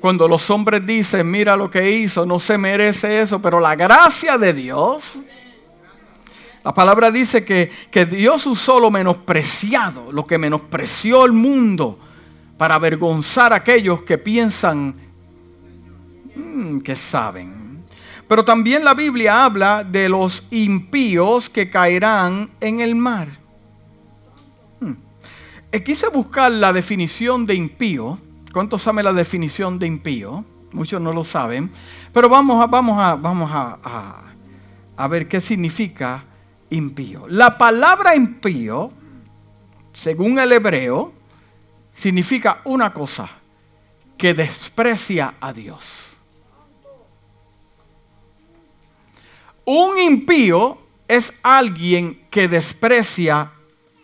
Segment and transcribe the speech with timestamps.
[0.00, 4.38] Cuando los hombres dicen, mira lo que hizo, no se merece eso, pero la gracia
[4.38, 5.18] de Dios,
[6.64, 11.98] la palabra dice que, que Dios usó lo menospreciado, lo que menospreció el mundo,
[12.56, 14.94] para avergonzar a aquellos que piensan
[16.34, 17.84] mm, que saben.
[18.26, 23.28] Pero también la Biblia habla de los impíos que caerán en el mar.
[24.80, 24.94] Hmm.
[25.72, 28.18] Eh, quise buscar la definición de impío
[28.52, 30.44] ¿Cuántos saben la definición de impío?
[30.72, 31.70] Muchos no lo saben.
[32.12, 34.24] Pero vamos a, vamos a, vamos a,
[34.96, 36.24] a ver qué significa
[36.70, 37.26] impío.
[37.28, 38.92] La palabra impío,
[39.92, 41.12] según el hebreo,
[41.92, 43.28] significa una cosa,
[44.16, 46.08] que desprecia a Dios.
[49.64, 53.52] Un impío es alguien que desprecia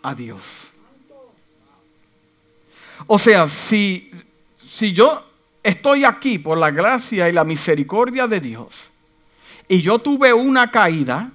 [0.01, 0.71] a Dios.
[3.05, 4.11] O sea, si,
[4.77, 5.23] si yo
[5.63, 8.91] estoy aquí por la gracia y la misericordia de Dios
[9.67, 11.31] y yo tuve una caída,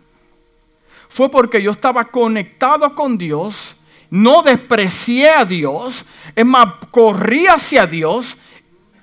[1.08, 3.74] fue porque yo estaba conectado con Dios,
[4.10, 6.04] no desprecié a Dios,
[6.36, 8.36] es más, corrí hacia Dios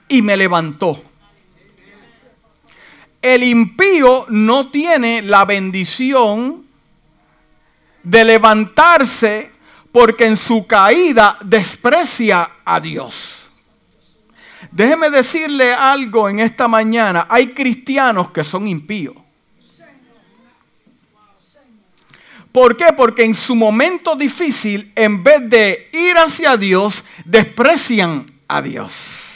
[0.07, 1.03] y me levantó.
[3.21, 6.65] El impío no tiene la bendición
[8.03, 9.51] de levantarse
[9.91, 13.48] porque en su caída desprecia a Dios.
[14.71, 17.27] Déjeme decirle algo en esta mañana.
[17.29, 19.15] Hay cristianos que son impíos.
[22.51, 22.87] ¿Por qué?
[22.95, 29.27] Porque en su momento difícil, en vez de ir hacia Dios, desprecian a Dios.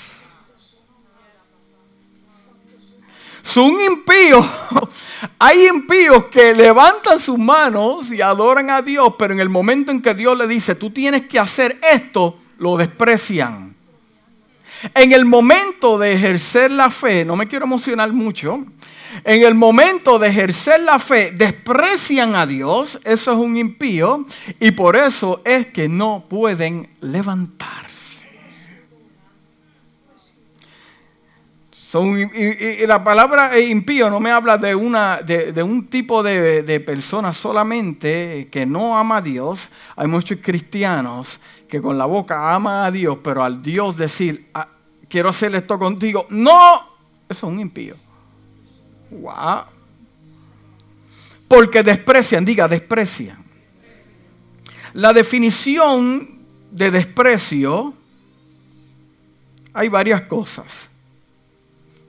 [3.43, 4.45] Son impíos.
[5.39, 10.01] Hay impíos que levantan sus manos y adoran a Dios, pero en el momento en
[10.01, 13.72] que Dios le dice, tú tienes que hacer esto, lo desprecian.
[14.93, 18.65] En el momento de ejercer la fe, no me quiero emocionar mucho,
[19.23, 24.25] en el momento de ejercer la fe desprecian a Dios, eso es un impío,
[24.59, 28.23] y por eso es que no pueden levantarse.
[32.01, 37.33] y, la palabra impío no me habla de, una, de, un tipo de, de persona
[37.33, 39.69] solamente que no ama a Dios.
[39.95, 44.69] Hay muchos cristianos que con la boca ama a Dios, pero al Dios decir, ah,
[45.13, 46.89] quiero hacer esto contigo, no,
[47.29, 47.95] eso es un impío.
[49.11, 49.65] Wow.
[51.47, 53.45] Porque desprecian, diga, desprecian.
[54.93, 56.39] La definición
[56.71, 57.93] de desprecio,
[59.71, 60.89] hay varias cosas.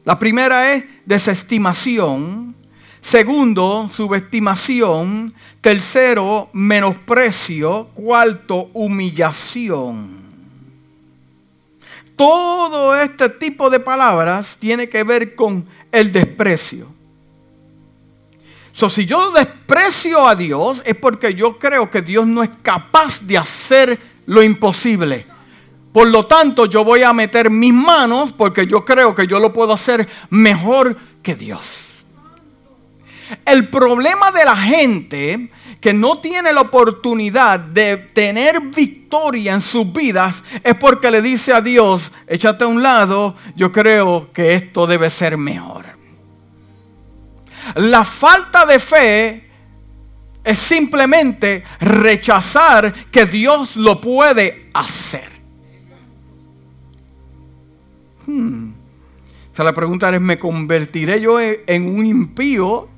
[0.06, 2.56] La primera es desestimación.
[3.00, 5.34] Segundo, subestimación.
[5.60, 7.88] Tercero, menosprecio.
[7.92, 10.23] Cuarto, humillación.
[12.16, 16.88] Todo este tipo de palabras tiene que ver con el desprecio.
[18.72, 23.20] So, si yo desprecio a Dios es porque yo creo que Dios no es capaz
[23.20, 25.24] de hacer lo imposible.
[25.92, 29.52] Por lo tanto, yo voy a meter mis manos porque yo creo que yo lo
[29.52, 31.93] puedo hacer mejor que Dios.
[33.44, 39.92] El problema de la gente que no tiene la oportunidad de tener victoria en sus
[39.92, 44.86] vidas es porque le dice a Dios, échate a un lado, yo creo que esto
[44.86, 45.84] debe ser mejor.
[47.74, 49.50] La falta de fe
[50.42, 55.28] es simplemente rechazar que Dios lo puede hacer.
[58.26, 58.72] Hmm.
[59.52, 62.88] O sea, la pregunta es, ¿me convertiré yo en un impío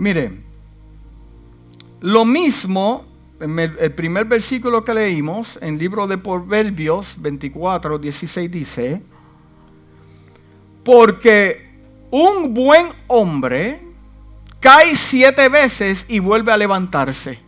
[0.00, 0.32] Mire,
[2.00, 3.04] lo mismo,
[3.38, 9.02] el primer versículo que leímos, en el libro de Proverbios 24, 16 dice,
[10.82, 11.68] porque
[12.10, 13.82] un buen hombre
[14.58, 17.38] cae siete veces y vuelve a levantarse.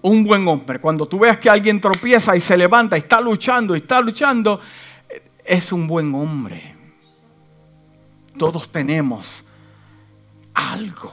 [0.00, 0.78] Un buen hombre.
[0.78, 4.58] Cuando tú veas que alguien tropieza y se levanta y está luchando y está luchando,
[5.44, 6.74] es un buen hombre.
[8.38, 9.44] Todos tenemos
[10.58, 11.12] algo.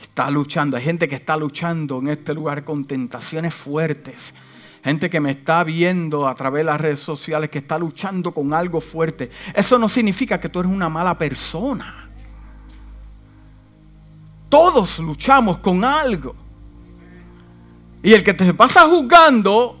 [0.00, 0.76] Está luchando.
[0.76, 4.34] Hay gente que está luchando en este lugar con tentaciones fuertes.
[4.82, 8.54] Gente que me está viendo a través de las redes sociales que está luchando con
[8.54, 9.30] algo fuerte.
[9.54, 12.08] Eso no significa que tú eres una mala persona.
[14.48, 16.34] Todos luchamos con algo.
[18.02, 19.78] Y el que te pasa juzgando,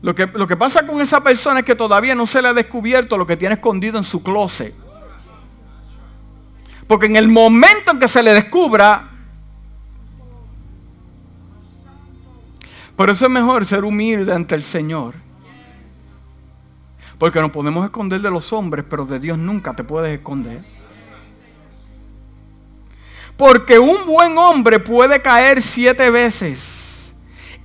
[0.00, 2.54] lo que, lo que pasa con esa persona es que todavía no se le ha
[2.54, 4.81] descubierto lo que tiene escondido en su closet.
[6.86, 9.12] Porque en el momento en que se le descubra,
[12.96, 15.14] Por eso es mejor ser humilde ante el Señor.
[17.18, 20.60] Porque nos podemos esconder de los hombres, pero de Dios nunca te puedes esconder.
[23.36, 26.91] Porque un buen hombre puede caer siete veces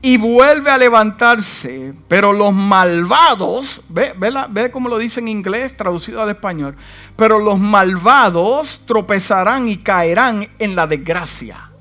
[0.01, 4.13] y vuelve a levantarse, pero los malvados, ve,
[4.49, 6.75] ve, cómo lo dice en inglés, traducido al español,
[7.15, 11.71] pero los malvados tropezarán y caerán en la desgracia.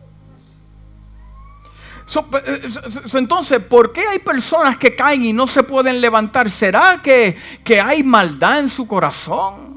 [2.47, 2.63] Eh,
[3.15, 6.51] entonces, ¿por qué hay personas que caen y no se pueden levantar?
[6.51, 9.76] ¿Será que, que hay maldad en su corazón?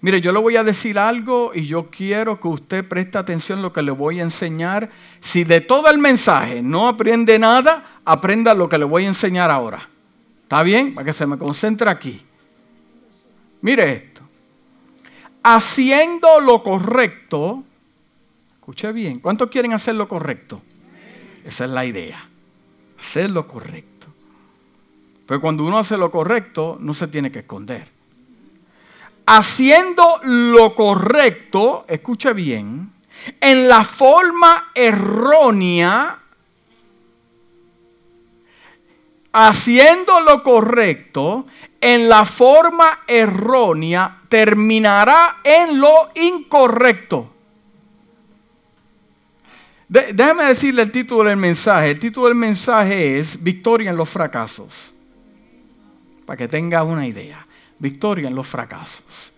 [0.00, 3.62] Mire, yo le voy a decir algo y yo quiero que usted preste atención a
[3.62, 4.90] lo que le voy a enseñar.
[5.20, 9.50] Si de todo el mensaje no aprende nada, aprenda lo que le voy a enseñar
[9.50, 9.88] ahora.
[10.42, 10.94] ¿Está bien?
[10.94, 12.22] Para que se me concentre aquí.
[13.60, 14.22] Mire esto.
[15.42, 17.64] Haciendo lo correcto
[18.70, 19.18] Escuche bien.
[19.18, 20.62] ¿Cuántos quieren hacer lo correcto?
[21.44, 22.28] Esa es la idea.
[23.00, 24.06] Hacer lo correcto.
[25.26, 27.88] Pero cuando uno hace lo correcto, no se tiene que esconder.
[29.32, 32.92] Haciendo lo correcto, escuche bien,
[33.40, 36.18] en la forma errónea,
[39.32, 41.46] haciendo lo correcto
[41.80, 47.30] en la forma errónea, terminará en lo incorrecto
[49.90, 51.90] déjeme decirle el título del mensaje.
[51.90, 54.92] El título del mensaje es Victoria en los fracasos.
[56.24, 57.46] Para que tenga una idea.
[57.80, 59.32] Victoria en los fracasos.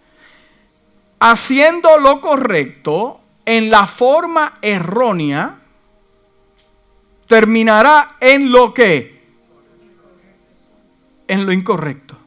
[1.19, 5.59] Haciendo lo correcto en la forma errónea,
[7.27, 9.23] terminará en lo que?
[11.29, 12.19] En lo incorrecto.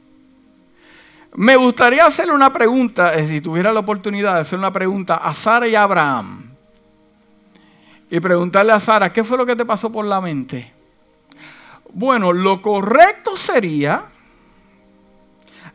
[1.36, 5.34] Me gustaría hacerle una pregunta, eh, si tuviera la oportunidad de hacer una pregunta a
[5.34, 6.52] Sara y a Abraham
[8.10, 10.72] y preguntarle a Sara, ¿qué fue lo que te pasó por la mente?
[11.92, 14.06] Bueno, lo correcto sería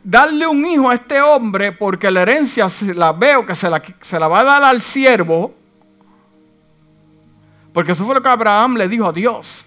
[0.03, 4.19] darle un hijo a este hombre porque la herencia la veo que se la, se
[4.19, 5.53] la va a dar al siervo.
[7.73, 9.65] Porque eso fue lo que Abraham le dijo a Dios.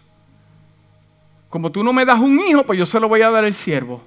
[1.48, 3.54] Como tú no me das un hijo, pues yo se lo voy a dar al
[3.54, 4.02] siervo.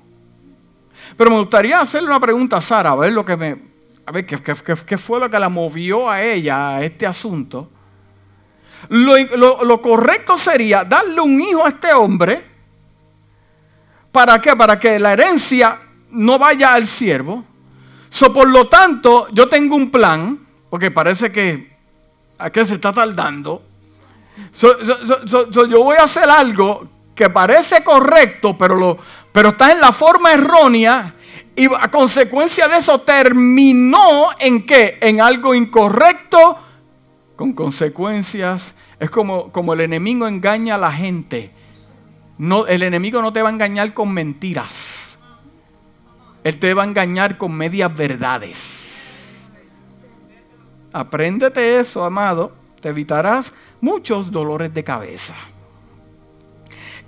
[1.16, 3.78] Pero me gustaría hacerle una pregunta a Sara, a ver lo que me.
[4.06, 4.38] A ver qué,
[4.86, 7.70] qué fue lo que la movió a ella a este asunto.
[8.90, 12.46] Lo, correcto sería darle un hijo a este hombre.
[14.12, 14.56] ¿Para qué?
[14.56, 15.80] Para que la herencia
[16.12, 17.44] no vaya al siervo.
[18.10, 20.40] So, por lo tanto, yo tengo un plan,
[20.70, 21.76] porque parece que
[22.38, 23.64] aquí se está tardando.
[24.60, 28.98] yo voy a hacer algo que parece correcto, pero, lo,
[29.32, 31.16] pero está en la forma errónea.
[31.56, 35.00] Y a consecuencia de eso terminó en qué?
[35.02, 36.58] En algo incorrecto
[37.36, 38.76] con consecuencias.
[39.00, 41.52] Es como, como el enemigo engaña a la gente.
[42.38, 45.07] No, el enemigo no te va a engañar con mentiras.
[46.48, 49.50] Él te va a engañar con medias verdades.
[50.94, 52.56] Apréndete eso, amado.
[52.80, 55.36] Te evitarás muchos dolores de cabeza.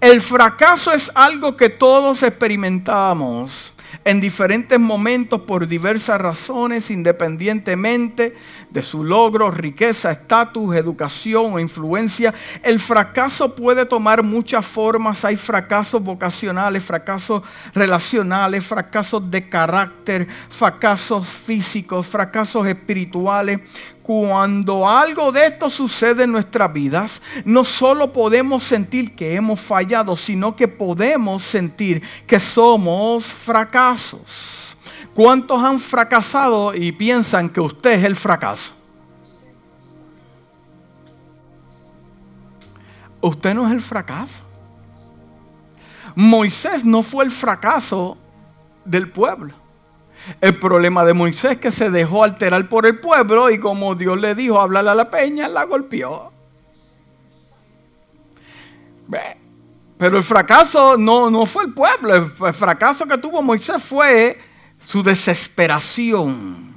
[0.01, 3.71] El fracaso es algo que todos experimentamos
[4.05, 8.35] en diferentes momentos por diversas razones, independientemente
[8.69, 12.33] de su logro, riqueza, estatus, educación o influencia.
[12.63, 15.25] El fracaso puede tomar muchas formas.
[15.25, 17.43] Hay fracasos vocacionales, fracasos
[17.73, 23.59] relacionales, fracasos de carácter, fracasos físicos, fracasos espirituales.
[24.03, 30.17] Cuando algo de esto sucede en nuestras vidas, no solo podemos sentir que hemos fallado,
[30.17, 34.77] sino que podemos sentir que somos fracasos.
[35.13, 38.73] ¿Cuántos han fracasado y piensan que usted es el fracaso?
[43.21, 44.39] Usted no es el fracaso.
[46.15, 48.17] Moisés no fue el fracaso
[48.85, 49.58] del pueblo.
[50.41, 54.19] El problema de Moisés es que se dejó alterar por el pueblo y como Dios
[54.19, 56.31] le dijo hablarle a la peña, la golpeó.
[59.97, 64.39] Pero el fracaso no, no fue el pueblo, el fracaso que tuvo Moisés fue
[64.79, 66.69] su desesperación.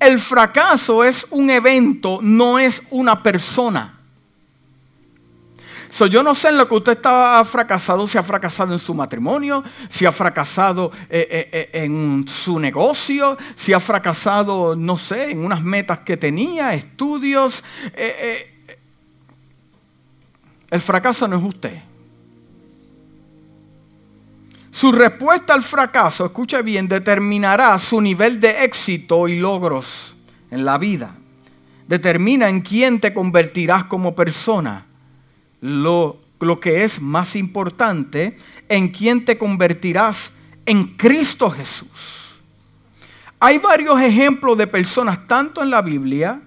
[0.00, 3.97] El fracaso es un evento, no es una persona
[5.90, 9.64] yo no sé en lo que usted está fracasado, si ha fracasado en su matrimonio,
[9.88, 15.44] si ha fracasado eh, eh, eh, en su negocio, si ha fracasado, no sé, en
[15.44, 17.64] unas metas que tenía, estudios.
[20.70, 21.82] el fracaso no es usted.
[24.70, 30.14] Su respuesta al fracaso, escuche bien, determinará su nivel de éxito y logros
[30.50, 31.14] en la vida.
[31.88, 34.87] determina en quién te convertirás como persona.
[35.60, 38.38] Lo, lo que es más importante,
[38.68, 40.34] en quién te convertirás
[40.66, 42.38] en Cristo Jesús.
[43.40, 46.40] Hay varios ejemplos de personas, tanto en la Biblia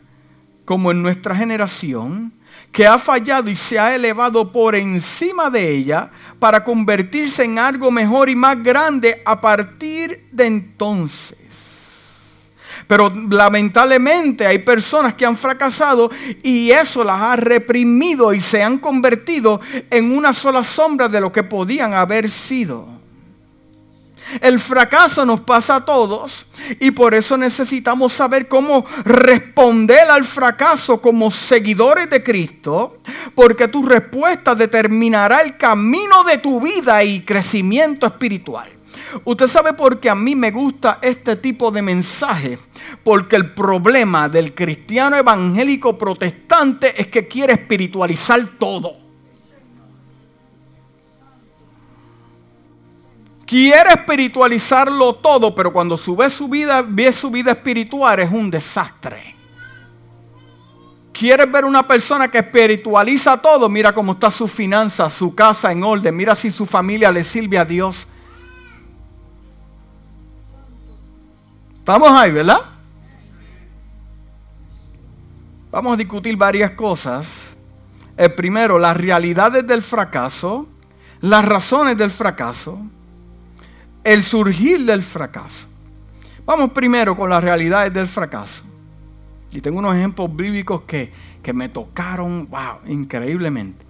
[0.66, 2.34] como en nuestra generación,
[2.72, 7.92] que ha fallado y se ha elevado por encima de ella para convertirse en algo
[7.92, 11.38] mejor y más grande a partir de entonces.
[12.92, 16.12] Pero lamentablemente hay personas que han fracasado
[16.44, 21.32] y eso las ha reprimido y se han convertido en una sola sombra de lo
[21.32, 22.90] que podían haber sido.
[24.42, 26.46] El fracaso nos pasa a todos
[26.82, 32.98] y por eso necesitamos saber cómo responder al fracaso como seguidores de Cristo,
[33.36, 38.81] porque tu respuesta determinará el camino de tu vida y crecimiento espiritual.
[39.24, 42.58] Usted sabe por qué a mí me gusta este tipo de mensaje,
[43.04, 49.02] porque el problema del cristiano evangélico protestante es que quiere espiritualizar todo.
[53.52, 59.36] quiere espiritualizarlo todo, pero cuando sube su vida, ve su vida espiritual es un desastre.
[61.12, 63.68] ¿Quieres ver una persona que espiritualiza todo?
[63.68, 66.16] Mira cómo está su finanza, su casa en orden.
[66.16, 68.08] Mira si su familia le sirve a Dios.
[71.82, 72.62] Estamos ahí, ¿verdad?
[75.70, 77.56] Vamos a discutir varias cosas.
[78.18, 80.68] El primero, las realidades del fracaso,
[81.20, 82.80] las razones del fracaso
[84.04, 85.68] el surgir del fracaso.
[86.46, 88.64] Vamos primero con las realidades del fracaso.
[89.52, 91.12] Y tengo unos ejemplos bíblicos que,
[91.44, 93.86] que me tocaron, wow, increíblemente.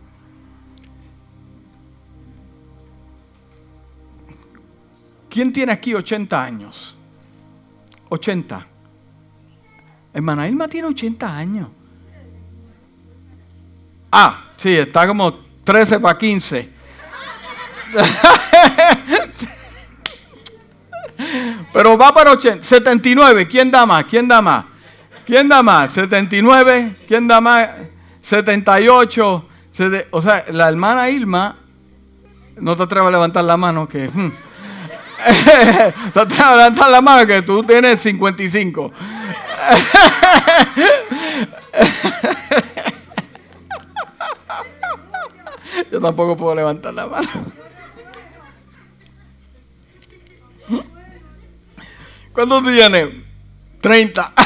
[5.30, 6.98] ¿Quién tiene aquí 80 años?
[8.12, 8.68] 80.
[10.14, 11.70] Hermana Irma tiene 80 años.
[14.12, 16.70] Ah, sí, está como 13 para 15.
[21.72, 23.48] Pero va para 80, 79.
[23.48, 24.04] ¿Quién da más?
[24.04, 24.66] ¿Quién da más?
[25.26, 25.94] ¿Quién da más?
[25.94, 26.98] 79.
[27.08, 27.70] ¿Quién da más?
[28.22, 29.48] 78.
[30.12, 31.56] O sea, la hermana Irma
[32.58, 34.10] no te atreves a levantar la mano que...
[34.10, 34.34] Hmm.
[36.14, 38.92] te atreves a levantar la mano que tú tienes 55.
[45.92, 47.28] Yo tampoco puedo levantar la mano.
[52.34, 53.26] ¿Cuántos tiene?
[53.82, 54.34] 30.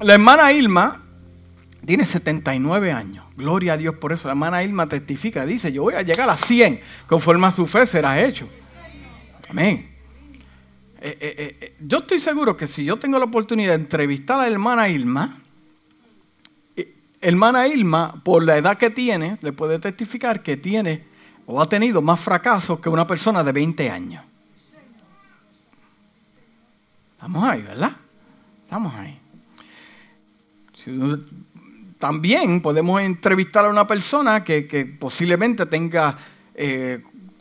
[0.00, 1.03] La hermana Ilma
[1.84, 3.26] tiene 79 años.
[3.36, 4.28] Gloria a Dios por eso.
[4.28, 7.86] La hermana Ilma testifica, dice, yo voy a llegar a 100 conforme a su fe
[7.86, 8.48] será hecho.
[9.48, 9.94] Amén.
[11.00, 14.42] Eh, eh, eh, yo estoy seguro que si yo tengo la oportunidad de entrevistar a
[14.44, 15.40] la hermana Ilma,
[17.20, 21.04] hermana Ilma, por la edad que tiene, le puede testificar que tiene
[21.46, 24.24] o ha tenido más fracasos que una persona de 20 años.
[27.12, 27.92] Estamos ahí, ¿verdad?
[28.64, 29.20] Estamos ahí.
[31.98, 36.18] También podemos entrevistar a una persona que, posiblemente tenga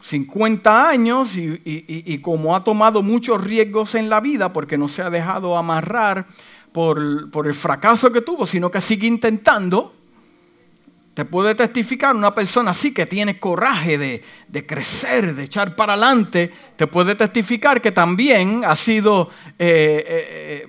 [0.02, 5.02] 50 eh, años y, como ha tomado muchos riesgos en la vida porque no se
[5.02, 6.28] ha dejado amarrar
[6.72, 9.94] por, por el fracaso que tuvo, sino que sigue intentando,
[11.14, 16.52] te puede testificar una persona así que tiene coraje de, crecer, de echar para adelante.
[16.76, 19.30] Te puede testificar que también ha sido,
[19.60, 20.68] eh, eh,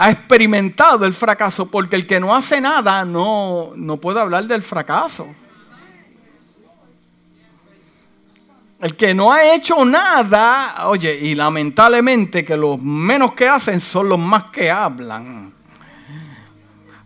[0.00, 4.62] ha experimentado el fracaso, porque el que no hace nada no, no puede hablar del
[4.62, 5.26] fracaso.
[8.80, 14.08] El que no ha hecho nada, oye, y lamentablemente que los menos que hacen son
[14.08, 15.52] los más que hablan.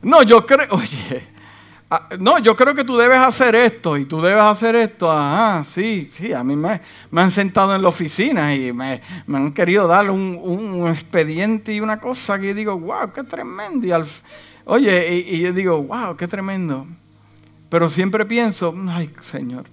[0.03, 1.32] No, yo creo, oye,
[1.95, 5.13] Ah, no, yo creo que tú debes hacer esto y tú debes hacer esto.
[5.13, 6.81] Ah, sí, sí, a mí me,
[7.15, 12.39] han sentado en la oficina y me, han querido dar un, expediente y una cosa
[12.39, 13.87] que digo, wow, qué tremendo.
[13.87, 13.93] Y
[14.65, 16.87] oye, y, yo digo, wow, qué tremendo.
[17.69, 19.67] Pero siempre pienso, ay, Señor,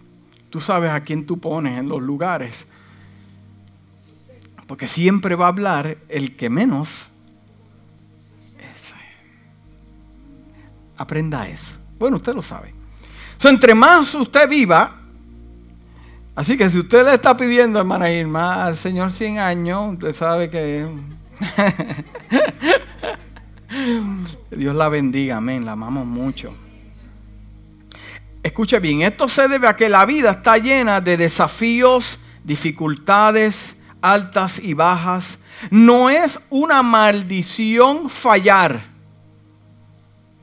[0.50, 2.68] tú sabes a quién tú pones en los lugares.
[4.68, 7.12] Porque siempre va a hablar el que menos.
[10.98, 11.80] Aprenda eso.
[12.00, 12.74] Bueno, usted lo sabe.
[13.44, 15.02] entre más usted viva,
[16.36, 20.50] así que si usted le está pidiendo, hermana Irma, al Señor 100 años, usted sabe
[20.50, 20.88] que...
[24.52, 26.54] Dios la bendiga, amén, la amamos mucho.
[28.42, 34.60] Escuche bien, esto se debe a que la vida está llena de desafíos, dificultades, altas
[34.60, 35.40] y bajas.
[35.70, 38.82] No es una maldición fallar.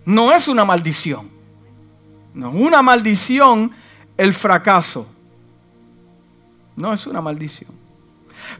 [0.04, 1.35] No es una maldición.
[2.36, 3.72] No es una maldición
[4.18, 5.06] el fracaso.
[6.76, 7.70] No es una maldición.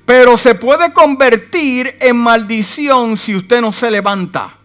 [0.06, 4.56] Pero se puede convertir en maldición si usted no se levanta.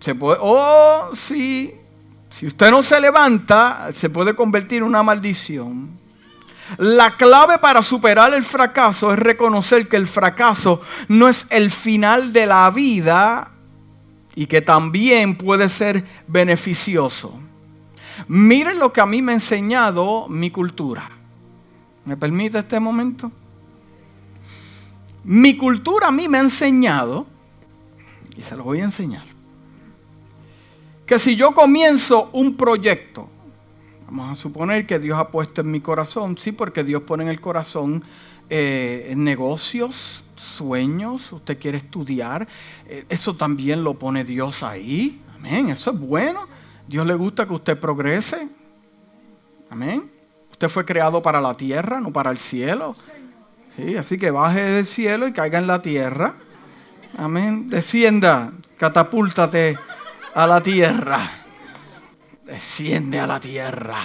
[0.00, 1.74] Se puede, oh, sí.
[2.28, 5.96] Si usted no se levanta, se puede convertir en una maldición.
[6.76, 12.32] La clave para superar el fracaso es reconocer que el fracaso no es el final
[12.32, 13.52] de la vida
[14.38, 17.34] y que también puede ser beneficioso.
[18.28, 21.10] Miren lo que a mí me ha enseñado mi cultura.
[22.04, 23.32] ¿Me permite este momento?
[25.24, 27.26] Mi cultura a mí me ha enseñado,
[28.36, 29.24] y se lo voy a enseñar,
[31.04, 33.28] que si yo comienzo un proyecto,
[34.06, 37.30] vamos a suponer que Dios ha puesto en mi corazón, sí, porque Dios pone en
[37.30, 38.04] el corazón
[38.50, 42.48] eh, negocios, sueños, usted quiere estudiar,
[42.86, 46.40] eh, eso también lo pone Dios ahí, amén, eso es bueno,
[46.86, 48.48] Dios le gusta que usted progrese,
[49.70, 50.10] amén,
[50.50, 52.96] usted fue creado para la tierra, no para el cielo,
[53.76, 56.36] sí, así que baje del cielo y caiga en la tierra,
[57.16, 59.78] amén, descienda, catapúltate
[60.34, 61.30] a la tierra.
[62.44, 63.98] Desciende a la tierra.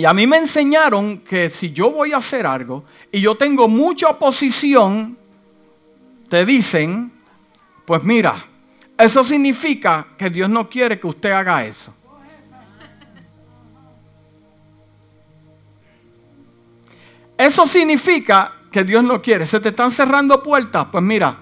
[0.00, 3.66] Y a mí me enseñaron que si yo voy a hacer algo y yo tengo
[3.66, 5.18] mucha oposición,
[6.28, 7.12] te dicen,
[7.84, 8.36] pues mira,
[8.96, 11.92] eso significa que Dios no quiere que usted haga eso.
[17.36, 19.48] Eso significa que Dios no quiere.
[19.48, 20.86] Se te están cerrando puertas.
[20.92, 21.38] Pues mira,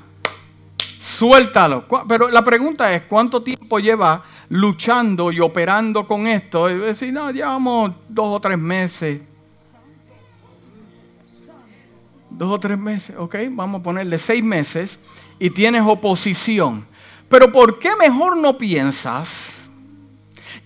[1.07, 1.85] suéltalo.
[2.09, 6.69] Pero la pregunta es, ¿cuánto tiempo lleva luchando y operando con esto?
[6.69, 9.21] Y decir, no, llevamos dos o tres meses.
[12.29, 14.99] Dos o tres meses, ok, vamos a ponerle seis meses
[15.39, 16.87] y tienes oposición.
[17.31, 19.69] Pero ¿por qué mejor no piensas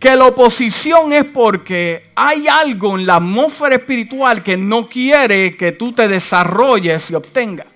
[0.01, 5.71] que la oposición es porque hay algo en la atmósfera espiritual que no quiere que
[5.71, 7.70] tú te desarrolles y obtengas?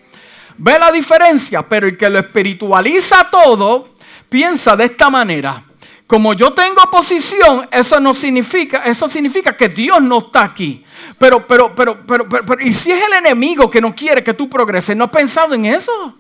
[0.57, 3.95] Ve la diferencia, pero el que lo espiritualiza todo
[4.29, 5.65] piensa de esta manera.
[6.07, 10.85] Como yo tengo oposición, eso no significa, eso significa que Dios no está aquí.
[11.19, 14.49] Pero, pero, pero, pero, pero, ¿y si es el enemigo que no quiere que tú
[14.49, 14.97] progreses?
[14.97, 16.15] ¿No has pensado en eso?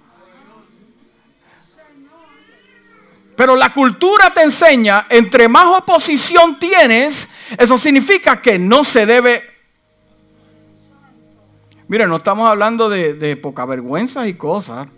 [3.37, 9.54] Pero la cultura te enseña, entre más oposición tienes, eso significa que no se debe
[11.87, 14.89] Mire, no estamos hablando de, poca vergüenza y cosas.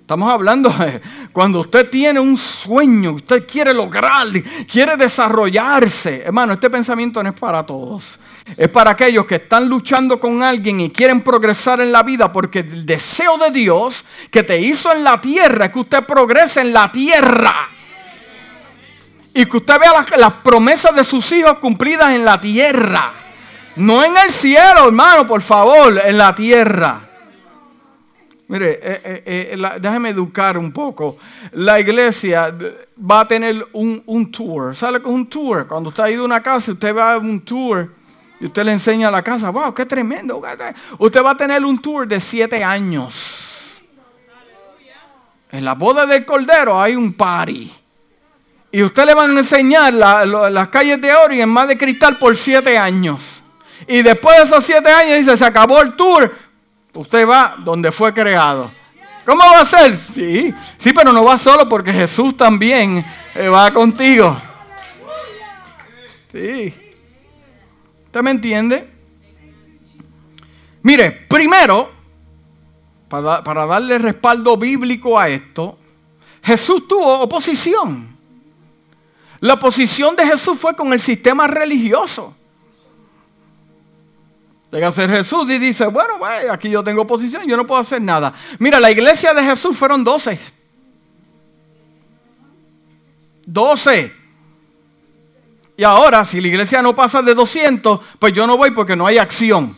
[0.00, 1.00] Estamos hablando de
[1.32, 4.26] cuando usted tiene un sueño, usted quiere lograr,
[4.68, 6.22] quiere desarrollarse.
[6.24, 8.18] Hermano, este pensamiento no es para todos.
[8.56, 12.58] Es para aquellos que están luchando con alguien y quieren progresar en la vida porque
[12.60, 16.72] el deseo de Dios que te hizo en la tierra es que usted progrese en
[16.72, 17.68] la tierra.
[19.32, 23.19] Y que usted vea las promesas de sus hijos cumplidas en la tierra.
[23.80, 27.00] No en el cielo, hermano, por favor, en la tierra.
[28.48, 29.22] Mire, eh, eh,
[29.54, 31.16] eh, déjeme educar un poco.
[31.52, 32.54] La iglesia
[33.10, 34.76] va a tener un, tour.
[34.76, 35.66] ¿Sabe qué es un tour?
[35.66, 37.90] Cuando usted ha ido a una casa, usted va a un tour
[38.38, 39.48] y usted le enseña la casa.
[39.48, 40.42] ¡Wow, qué tremendo!
[40.98, 43.80] Usted va a tener un tour de siete años.
[45.50, 47.72] En la boda del Cordero hay un party.
[48.72, 52.18] Y usted le van a enseñar las calles de oro y en más de cristal
[52.18, 53.40] por siete años.
[53.86, 56.34] Y después de esos siete años dice, se acabó el tour.
[56.94, 58.70] Usted va donde fue creado.
[59.24, 59.98] ¿Cómo va a ser?
[60.00, 64.36] Sí, sí, pero no va solo porque Jesús también eh, va contigo.
[66.32, 66.74] Sí.
[68.06, 68.88] ¿Usted me entiende?
[70.82, 71.92] Mire, primero,
[73.08, 75.78] para, para darle respaldo bíblico a esto,
[76.42, 78.16] Jesús tuvo oposición.
[79.40, 82.36] La oposición de Jesús fue con el sistema religioso.
[84.72, 86.14] Llega a ser Jesús y dice, bueno,
[86.50, 88.32] aquí yo tengo posición, yo no puedo hacer nada.
[88.58, 90.38] Mira, la iglesia de Jesús fueron 12.
[93.46, 94.14] 12.
[95.76, 99.06] Y ahora, si la iglesia no pasa de 200, pues yo no voy porque no
[99.06, 99.74] hay acción.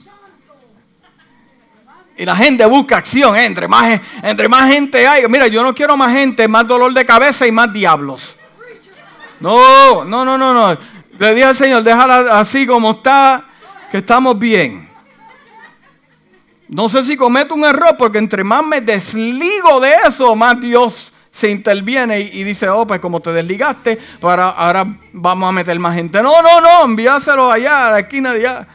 [2.18, 3.34] Y la gente busca acción.
[3.36, 3.46] ¿eh?
[3.46, 5.26] Entre, más, entre más gente hay.
[5.26, 8.36] Mira, yo no quiero más gente, más dolor de cabeza y más diablos.
[9.40, 10.78] No, no, no, no, no.
[11.18, 13.46] Le dije al Señor, déjala así como está
[13.92, 14.88] que estamos bien.
[16.66, 21.12] No sé si cometo un error, porque entre más me desligo de eso, más Dios
[21.30, 25.94] se interviene y, dice, oh, pues como te desligaste, para, ahora vamos a meter más
[25.94, 26.22] gente.
[26.22, 28.68] No, no, no, enviáselo allá, a la esquina de allá.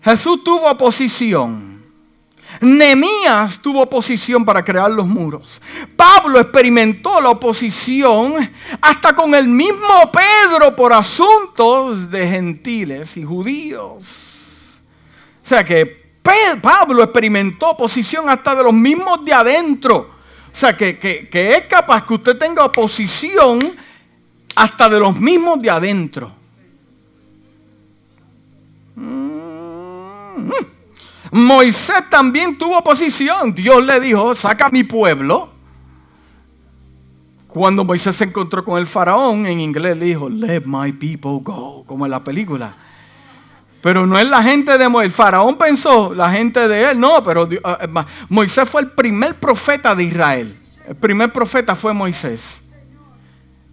[0.00, 1.77] Jesús tuvo oposición.
[2.60, 5.60] Nemías tuvo oposición para crear los muros.
[5.96, 8.34] Pablo experimentó la oposición
[8.80, 14.04] hasta con el mismo Pedro por asuntos de gentiles y judíos.
[15.42, 16.08] O sea que
[16.60, 20.10] Pablo experimentó oposición hasta de los mismos de adentro.
[20.52, 23.60] O sea que, es capaz que usted tenga oposición
[24.54, 26.32] hasta de los mismos de adentro.
[28.96, 29.38] Mm.
[31.30, 33.54] Moisés también tuvo oposición.
[33.54, 35.50] Dios le dijo, saca a mi pueblo.
[37.48, 41.84] Cuando Moisés se encontró con el faraón, en inglés le dijo, let my people go,
[41.86, 42.76] como en la película.
[43.80, 45.12] Pero no es la gente de Moisés.
[45.12, 49.94] El faraón pensó, la gente de él, no, pero ah, Moisés fue el primer profeta
[49.94, 50.58] de Israel.
[50.86, 52.60] El primer profeta fue Moisés.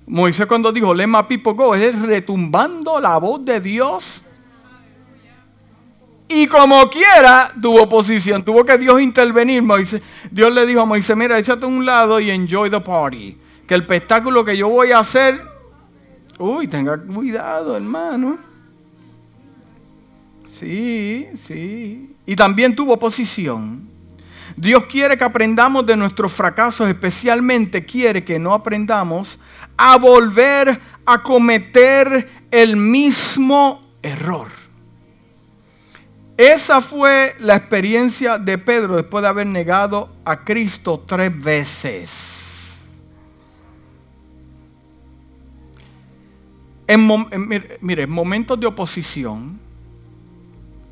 [0.07, 4.21] Moisés cuando dijo, let my people go, es retumbando la voz de Dios
[6.27, 8.43] y como quiera, tuvo oposición.
[8.43, 9.63] Tuvo que Dios intervenir.
[10.31, 13.37] Dios le dijo a Moisés, mira, échate a un lado y enjoy the party.
[13.67, 15.41] Que el espectáculo que yo voy a hacer...
[16.37, 18.37] Uy, tenga cuidado, hermano.
[20.45, 22.15] Sí, sí.
[22.25, 23.89] Y también tuvo oposición.
[24.57, 29.37] Dios quiere que aprendamos de nuestros fracasos, especialmente quiere que no aprendamos
[29.77, 34.64] a volver a cometer el mismo error.
[36.37, 42.85] Esa fue la experiencia de Pedro después de haber negado a Cristo tres veces.
[46.87, 47.07] En,
[47.81, 49.59] mire, en momentos de oposición,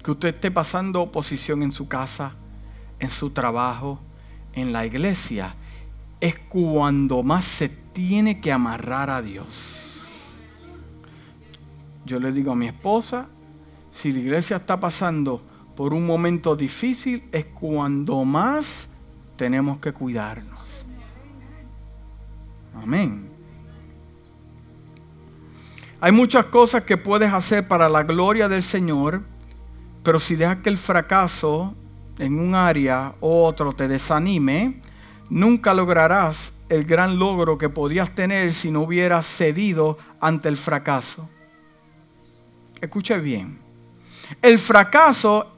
[0.02, 2.36] que usted esté pasando oposición en su casa,
[3.00, 4.00] en su trabajo,
[4.54, 5.56] en la iglesia,
[6.22, 9.92] es cuando más se tiene que amarrar a Dios.
[12.06, 13.28] Yo le digo a mi esposa,
[13.94, 15.40] si la iglesia está pasando
[15.76, 18.88] por un momento difícil, es cuando más
[19.36, 20.84] tenemos que cuidarnos.
[22.74, 23.30] Amén.
[26.02, 29.22] Hay muchas cosas que puedes hacer para la gloria del Señor,
[30.02, 31.76] pero si dejas que el fracaso
[32.18, 34.82] en un área u otro te desanime,
[35.30, 41.30] nunca lograrás el gran logro que podrías tener si no hubieras cedido ante el fracaso.
[42.82, 43.63] Escuche bien.
[44.42, 45.52] El fracaso,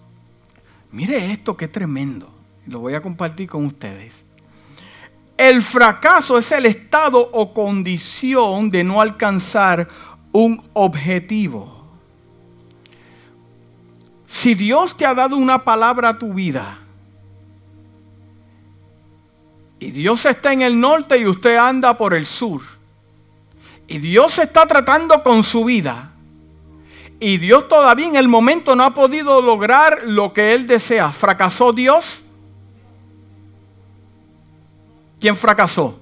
[0.92, 2.30] mire esto que tremendo,
[2.68, 4.24] lo voy a compartir con ustedes.
[5.38, 9.88] El fracaso es el estado o condición de no alcanzar
[10.32, 11.84] un objetivo.
[14.28, 16.80] Si Dios te ha dado una palabra a tu vida
[19.80, 22.62] y Dios está en el norte y usted anda por el sur
[23.88, 26.15] y Dios está tratando con su vida,
[27.28, 31.12] y Dios todavía en el momento no ha podido lograr lo que Él desea.
[31.12, 32.22] ¿Fracasó Dios?
[35.20, 36.00] ¿Quién fracasó?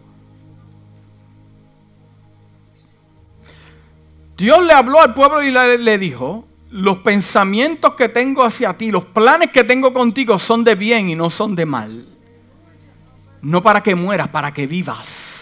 [4.35, 9.05] Dios le habló al pueblo y le, dijo, los pensamientos que tengo hacia ti, los
[9.05, 12.05] planes que tengo contigo son de bien y no son de mal.
[13.41, 15.32] No para que mueras, para que vivas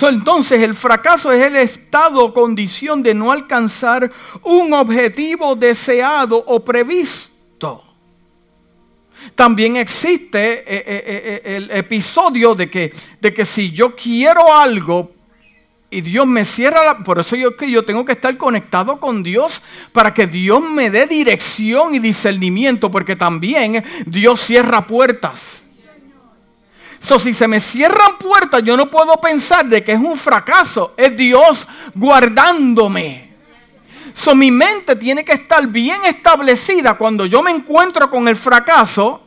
[0.00, 4.10] entonces el fracaso es el estado o condición de no alcanzar
[4.42, 7.84] un objetivo deseado o previsto.
[9.34, 15.12] También existe eh, eh, eh, el episodio de que, de que si yo quiero algo
[15.90, 16.98] y Dios me cierra la...
[16.98, 20.90] Por eso yo, que yo tengo que estar conectado con Dios para que Dios me
[20.90, 25.61] dé dirección y discernimiento, porque también Dios cierra puertas.
[27.02, 30.94] So, si se me cierran puertas, yo no puedo pensar de que es un fracaso.
[30.96, 33.34] Es Dios guardándome.
[34.14, 39.20] So, mi mente tiene que estar bien establecida cuando yo me encuentro con el fracaso.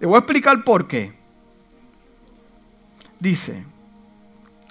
[0.00, 1.12] Le voy a explicar por qué.
[3.20, 3.62] Dice,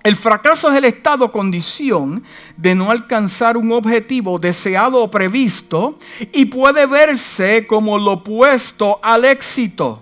[0.01, 2.23] el fracaso es el estado condición
[2.57, 5.99] de no alcanzar un objetivo deseado o previsto
[6.33, 10.01] y puede verse como lo opuesto al éxito.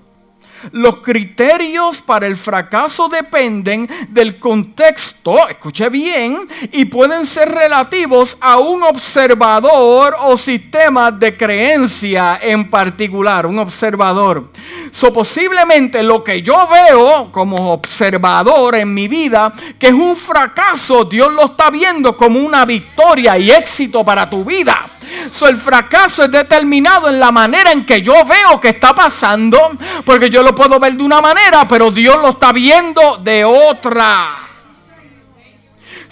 [0.71, 8.57] Los criterios para el fracaso dependen del contexto, escuche bien, y pueden ser relativos a
[8.57, 14.51] un observador o sistema de creencia en particular, un observador.
[14.91, 21.05] So, posiblemente lo que yo veo como observador en mi vida, que es un fracaso,
[21.05, 24.91] Dios lo está viendo como una victoria y éxito para tu vida.
[25.31, 29.71] So, el fracaso es determinado en la manera en que yo veo que está pasando,
[30.05, 34.45] porque yo lo puedo ver de una manera, pero Dios lo está viendo de otra.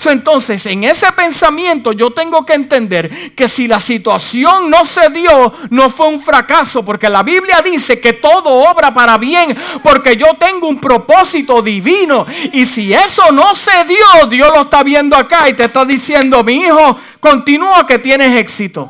[0.05, 5.53] entonces, en ese pensamiento yo tengo que entender que si la situación no se dio,
[5.69, 10.27] no fue un fracaso, porque la Biblia dice que todo obra para bien, porque yo
[10.39, 12.25] tengo un propósito divino.
[12.53, 16.41] Y si eso no se dio, Dios lo está viendo acá y te está diciendo,
[16.41, 16.97] mi hijo,
[17.29, 18.89] continúa que tienes éxito.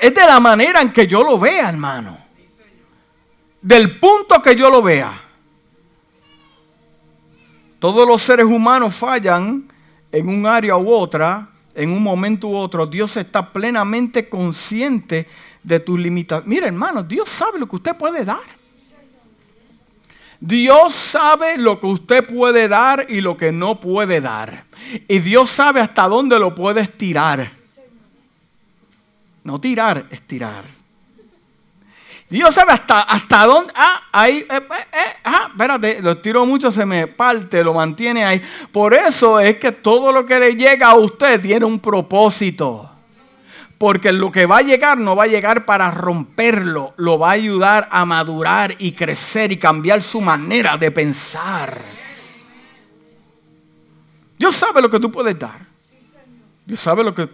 [0.00, 2.18] es de la manera en que yo lo vea, hermano.
[3.60, 5.12] Del punto que yo lo vea.
[7.78, 9.68] Todos los seres humanos fallan
[10.10, 12.86] en un área u otra, en un momento u otro.
[12.86, 15.28] Dios está plenamente consciente
[15.62, 16.48] de tus limitaciones.
[16.48, 18.61] Mira, hermano, Dios sabe lo que usted puede dar.
[20.44, 24.64] Dios sabe lo que usted puede dar y lo que no puede dar.
[25.06, 27.48] Y Dios sabe hasta dónde lo puede estirar.
[29.44, 30.64] No tirar, estirar.
[32.28, 33.72] Dios sabe hasta, hasta dónde.
[33.76, 34.38] Ah, ahí.
[34.38, 38.42] Eh, eh, eh, ah, espérate, lo tiro mucho, se me parte, lo mantiene ahí.
[38.72, 42.90] Por eso es que todo lo que le llega a usted tiene un propósito.
[43.82, 47.32] Porque lo que va a llegar no va a llegar para romperlo, lo va a
[47.32, 51.82] ayudar a madurar y crecer y cambiar su manera de pensar.
[54.38, 55.66] Dios sabe lo que tú puedes dar.
[56.64, 57.28] Dios sabe lo que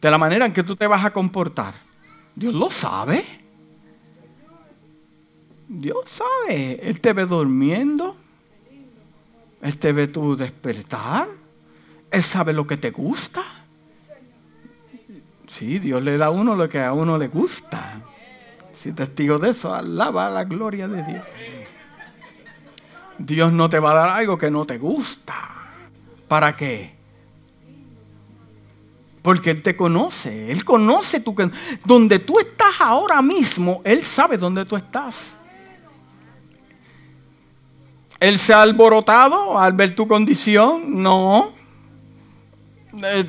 [0.00, 1.74] de la manera en que tú te vas a comportar.
[2.34, 3.22] Dios lo sabe.
[5.68, 8.16] Dios sabe, Él te ve durmiendo,
[9.60, 11.28] Él te ve tu despertar,
[12.10, 13.59] Él sabe lo que te gusta.
[15.50, 18.00] Sí, Dios le da a uno lo que a uno le gusta.
[18.72, 21.24] Si testigo de eso, alaba la gloria de Dios.
[23.18, 25.34] Dios no te va a dar algo que no te gusta.
[26.28, 26.94] ¿Para qué?
[29.22, 30.52] Porque Él te conoce.
[30.52, 31.34] Él conoce tu...
[31.84, 35.34] Donde tú estás ahora mismo, Él sabe dónde tú estás.
[38.20, 41.02] ¿Él se ha alborotado al ver tu condición?
[41.02, 41.59] No.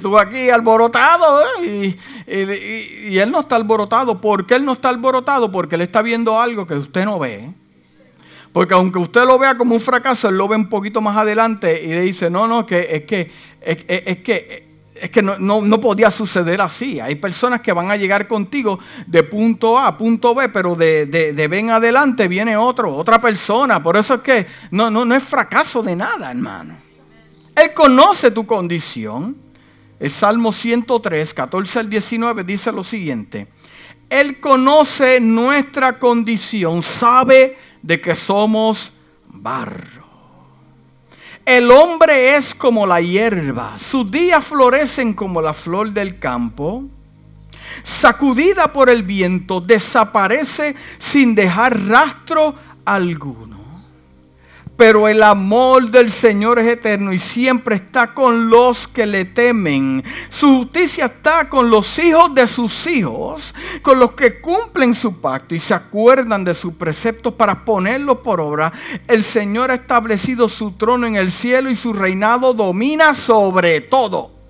[0.01, 1.97] Tú aquí alborotado ¿eh?
[2.27, 4.19] y, él no está alborotado.
[4.19, 5.51] ¿Por qué él no está alborotado?
[5.51, 7.53] Porque él está viendo algo que usted no ve.
[8.53, 11.81] Porque aunque usted lo vea como un fracaso, él lo ve un poquito más adelante
[11.83, 14.71] y le dice, no, no, que es que, es que
[15.01, 16.99] es que no, podía suceder así.
[16.99, 21.07] Hay personas que van a llegar contigo de punto A a punto B, pero de,
[21.07, 23.81] de, B en adelante viene otro, otra persona.
[23.81, 26.77] Por eso es que no, no, no es fracaso de nada, hermano.
[27.55, 29.50] Él conoce tu condición.
[30.01, 33.47] El Salmo 103, 14 al 19 dice lo siguiente.
[34.09, 38.93] Él conoce nuestra condición, sabe de que somos
[39.27, 40.03] barro.
[41.45, 46.83] El hombre es como la hierba, sus días florecen como la flor del campo.
[47.83, 53.60] Sacudida por el viento, desaparece sin dejar rastro alguno.
[54.81, 60.03] Pero el amor del Señor es eterno y siempre está con los que le temen.
[60.27, 65.53] Su justicia está con los hijos de sus hijos, con los que cumplen su pacto
[65.53, 68.73] y se acuerdan de sus preceptos para ponerlo por obra.
[69.07, 74.40] El Señor ha establecido su trono en el cielo y su reinado domina sobre todo.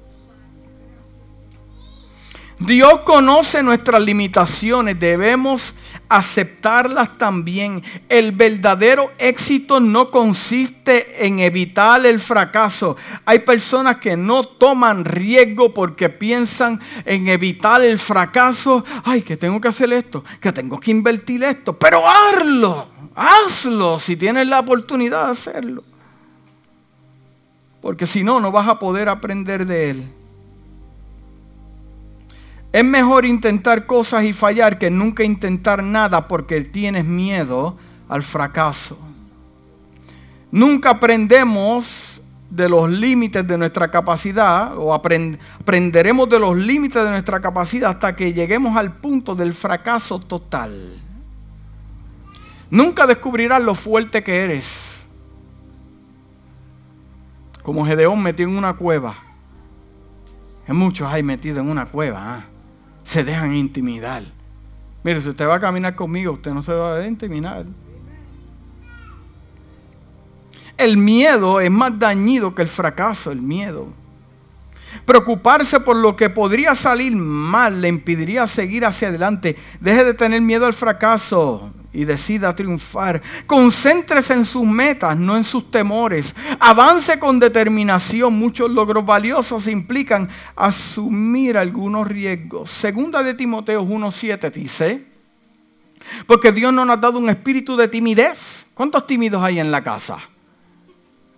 [2.66, 5.74] Dios conoce nuestras limitaciones, debemos
[6.10, 7.84] aceptarlas también.
[8.08, 12.98] El verdadero éxito no consiste en evitar el fracaso.
[13.26, 18.86] Hay personas que no toman riesgo porque piensan en evitar el fracaso.
[19.06, 24.16] Ay, que tengo que hacer esto, que tengo que invertir esto, pero hazlo, hazlo si
[24.16, 25.84] tienes la oportunidad de hacerlo.
[27.82, 30.21] Porque si no, no vas a poder aprender de él.
[32.72, 37.76] Es mejor intentar cosas y fallar que nunca intentar nada porque tienes miedo
[38.08, 38.98] al fracaso.
[40.52, 47.42] Nunca aprendemos de los límites de nuestra capacidad o aprenderemos de los límites de nuestra
[47.42, 50.72] capacidad hasta que lleguemos al punto del fracaso total.
[52.70, 55.04] Nunca descubrirás lo fuerte que eres.
[57.64, 59.16] Como Gedeón metido en una cueva.
[60.68, 62.36] Hay muchos hay metido en una cueva.
[62.36, 62.46] ¿ah?
[63.04, 64.24] Se dejan intimidar.
[65.04, 67.66] Mire, si usted va a caminar conmigo, usted no se va a intimidar.
[70.78, 73.88] El miedo es más dañido que el fracaso, el miedo.
[75.06, 79.56] Preocuparse por lo que podría salir mal le impediría seguir hacia adelante.
[79.80, 83.22] Deje de tener miedo al fracaso y decida triunfar.
[83.46, 86.36] Concéntrese en sus metas, no en sus temores.
[86.60, 88.34] Avance con determinación.
[88.34, 92.70] Muchos logros valiosos implican asumir algunos riesgos.
[92.70, 95.06] Segunda de Timoteo 1.7 dice,
[96.26, 98.66] porque Dios no nos ha dado un espíritu de timidez.
[98.74, 100.18] ¿Cuántos tímidos hay en la casa?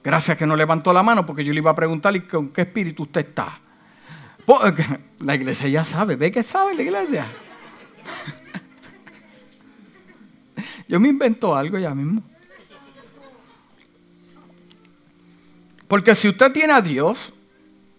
[0.03, 3.03] Gracias que no levantó la mano porque yo le iba a preguntar con qué espíritu
[3.03, 3.59] usted está.
[5.19, 7.27] La iglesia ya sabe, ¿ve que sabe la iglesia?
[10.93, 12.21] Yo me invento algo ya mismo.
[15.87, 17.33] Porque si usted tiene a Dios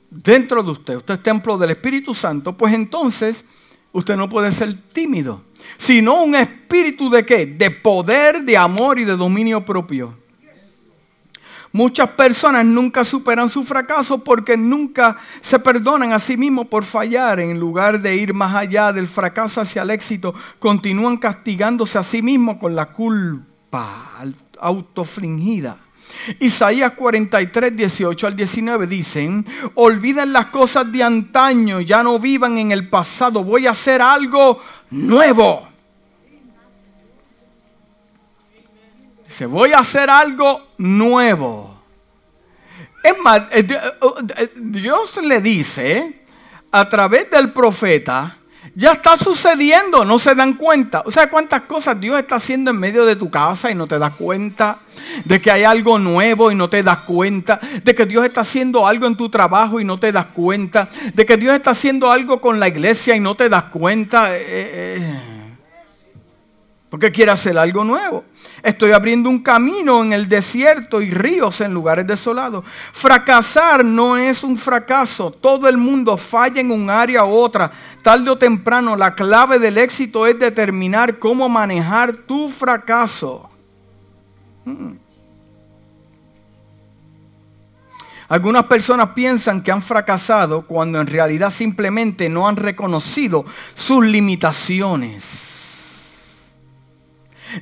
[0.08, 3.46] dentro de usted, usted es templo del Espíritu Santo, pues entonces
[3.90, 5.42] usted no puede ser tímido,
[5.76, 7.46] sino un espíritu de qué?
[7.46, 10.16] De poder, de amor y de dominio propio.
[11.74, 17.40] Muchas personas nunca superan su fracaso porque nunca se perdonan a sí mismos por fallar.
[17.40, 22.22] En lugar de ir más allá del fracaso hacia el éxito, continúan castigándose a sí
[22.22, 24.22] mismos con la culpa
[24.60, 25.78] autofringida.
[26.38, 32.70] Isaías 43, 18 al 19 dicen, olviden las cosas de antaño, ya no vivan en
[32.70, 34.60] el pasado, voy a hacer algo
[34.90, 35.73] nuevo.
[39.34, 41.76] Dice, voy a hacer algo nuevo.
[43.02, 46.20] Es más, eh, eh, Dios le dice
[46.70, 48.38] a través del profeta,
[48.76, 51.02] ya está sucediendo, no se dan cuenta.
[51.04, 53.98] O sea, cuántas cosas Dios está haciendo en medio de tu casa y no te
[53.98, 54.78] das cuenta.
[55.24, 57.58] De que hay algo nuevo y no te das cuenta.
[57.82, 60.88] De que Dios está haciendo algo en tu trabajo y no te das cuenta.
[61.12, 64.28] De que Dios está haciendo algo con la iglesia y no te das cuenta.
[64.30, 65.43] Eh,
[66.94, 68.22] porque quiere hacer algo nuevo.
[68.62, 72.64] Estoy abriendo un camino en el desierto y ríos en lugares desolados.
[72.92, 75.32] Fracasar no es un fracaso.
[75.32, 77.72] Todo el mundo falla en un área u otra.
[78.00, 83.50] Tarde o temprano, la clave del éxito es determinar cómo manejar tu fracaso.
[84.64, 84.92] Hmm.
[88.28, 95.54] Algunas personas piensan que han fracasado cuando en realidad simplemente no han reconocido sus limitaciones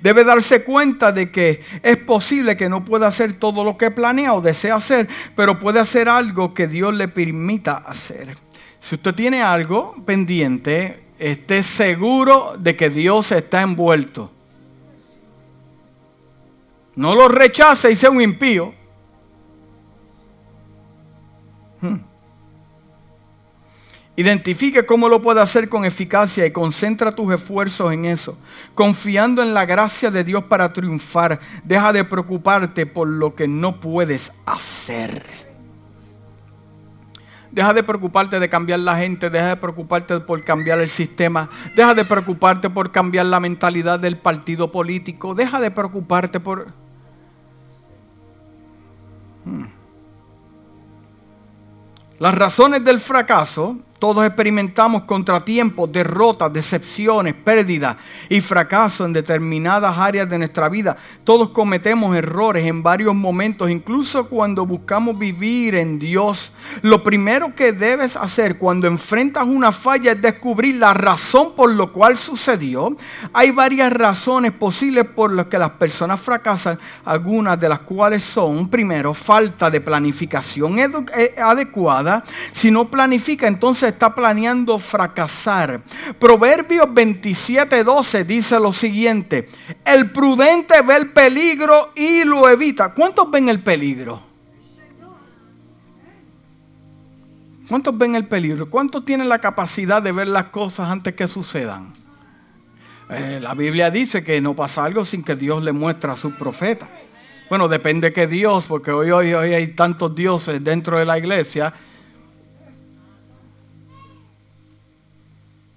[0.01, 4.35] debe darse cuenta de que es posible que no pueda hacer todo lo que planea
[4.35, 8.37] o desea hacer, pero puede hacer algo que Dios le permita hacer.
[8.81, 14.31] Si usted tiene algo pendiente, esté seguro de que Dios está envuelto.
[16.95, 18.75] No lo rechace y sea un impío.
[21.81, 22.12] Hmm.
[24.23, 28.39] Identifique cómo lo puede hacer con eficacia y concentra tus esfuerzos en eso,
[28.77, 31.41] confiando en la gracia de Dios para triunfar.
[31.65, 35.27] Deja de preocuparte por lo que no puedes hacer.
[37.51, 41.93] Deja de preocuparte de cambiar la gente, deja de preocuparte por cambiar el sistema, deja
[41.93, 46.69] de preocuparte por cambiar la mentalidad del partido político, deja de preocuparte por...
[49.45, 49.65] Hmm.
[52.21, 57.95] Las razones del fracaso todos experimentamos contratiempos, derrotas, decepciones, pérdidas
[58.29, 60.97] y fracaso en determinadas áreas de nuestra vida.
[61.23, 66.53] Todos cometemos errores en varios momentos, incluso cuando buscamos vivir en Dios.
[66.83, 71.93] Lo primero que debes hacer cuando enfrentas una falla es descubrir la razón por lo
[71.93, 72.97] cual sucedió.
[73.33, 78.69] Hay varias razones posibles por las que las personas fracasan, algunas de las cuales son,
[78.69, 82.25] primero, falta de planificación eh, adecuada.
[82.53, 85.83] Si no planifica, entonces está planeando fracasar.
[86.19, 89.49] Proverbios 27:12 dice lo siguiente,
[89.85, 92.93] el prudente ve el peligro y lo evita.
[92.93, 94.33] ¿Cuántos ven el peligro?
[97.69, 98.69] ¿Cuántos ven el peligro?
[98.69, 101.95] ¿Cuántos tienen la capacidad de ver las cosas antes que sucedan?
[103.09, 106.33] Eh, la Biblia dice que no pasa algo sin que Dios le muestre a su
[106.33, 106.89] profeta.
[107.49, 111.73] Bueno, depende que Dios, porque hoy, hoy, hoy hay tantos dioses dentro de la iglesia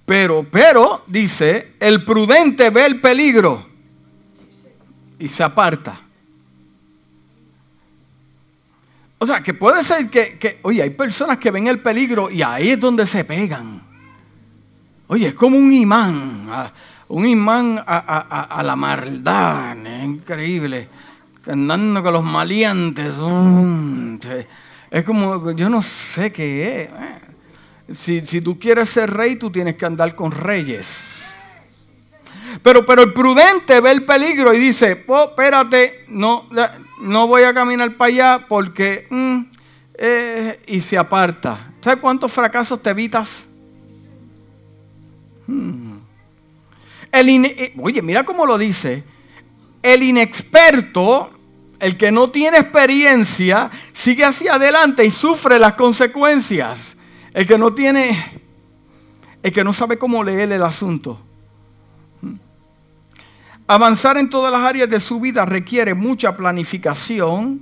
[0.05, 3.65] Pero, pero, dice, el prudente ve el peligro
[5.17, 5.99] y se aparta.
[9.17, 12.69] O sea, que puede ser que, oye, hay personas que ven el peligro y ahí
[12.71, 13.81] es donde se pegan.
[15.07, 16.47] Oye, es como un imán,
[17.07, 20.87] un imán a, la maldad, es increíble.
[21.47, 23.13] Andando con los maleantes.
[24.91, 26.89] es como, yo no sé qué es.
[27.87, 27.95] Eh.
[27.95, 31.33] Si, tú quieres ser rey, tú tienes que andar con reyes.
[32.61, 36.47] Pero, pero el prudente ve el peligro y dice, oh, espérate, no,
[37.01, 39.07] no voy a caminar para allá porque...
[39.09, 39.41] Mm,
[39.97, 41.73] eh", y se aparta.
[41.81, 43.45] ¿Sabes cuántos fracasos te evitas?
[45.47, 45.95] Hmm.
[47.11, 49.03] Eh, oye, mira cómo lo dice.
[49.81, 51.31] El inexperto,
[51.79, 56.95] el que no tiene experiencia, sigue hacia adelante y sufre las consecuencias.
[57.35, 58.17] El que no tiene,
[59.43, 61.19] el que no sabe cómo leer el asunto.
[63.67, 67.59] Avanzar en todas las áreas de su vida requiere mucha planificación,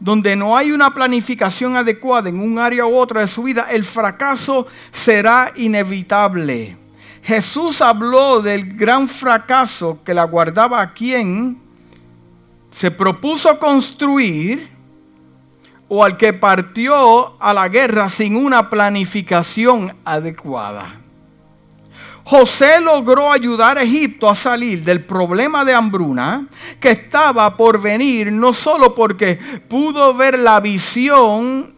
[0.00, 3.84] donde no hay una planificación adecuada en un área u otra de su vida, el
[3.84, 6.76] fracaso será inevitable.
[7.22, 11.60] Jesús habló del gran fracaso que le aguardaba a quien
[12.72, 14.71] se propuso construir
[15.94, 20.98] o al que partió a la guerra sin una planificación adecuada.
[22.24, 26.46] José logró ayudar a Egipto a salir del problema de hambruna
[26.80, 29.38] que estaba por venir, no solo porque
[29.68, 31.74] pudo ver la visión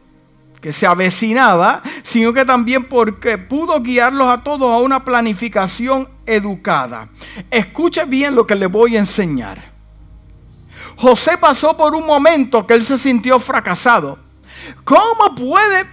[0.60, 7.08] que se avecinaba, sino que también porque pudo guiarlos a todos a una planificación educada.
[7.50, 9.73] Escuche bien lo que le voy a enseñar.
[10.96, 14.18] José pasó por un momento que él se sintió fracasado.
[14.84, 15.86] ¿Cómo puede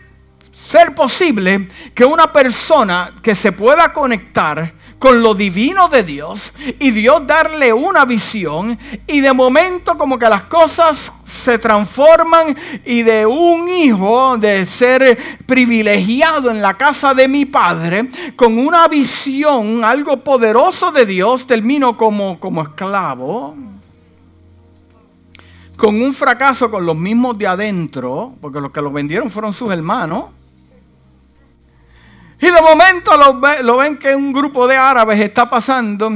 [0.52, 6.92] ser posible que una persona que se pueda conectar con lo divino de Dios y
[6.92, 8.78] Dios darle una visión
[9.08, 15.18] y de momento como que las cosas se transforman y de un hijo de ser
[15.48, 21.98] privilegiado en la casa de mi padre con una visión algo poderoso de Dios termino
[21.98, 23.71] como como esclavo
[25.82, 29.74] con un fracaso con los mismos de adentro porque los que lo vendieron fueron sus
[29.74, 30.26] hermanos
[32.40, 33.12] y de momento
[33.64, 36.12] lo, ven que un grupo de árabes está pasando.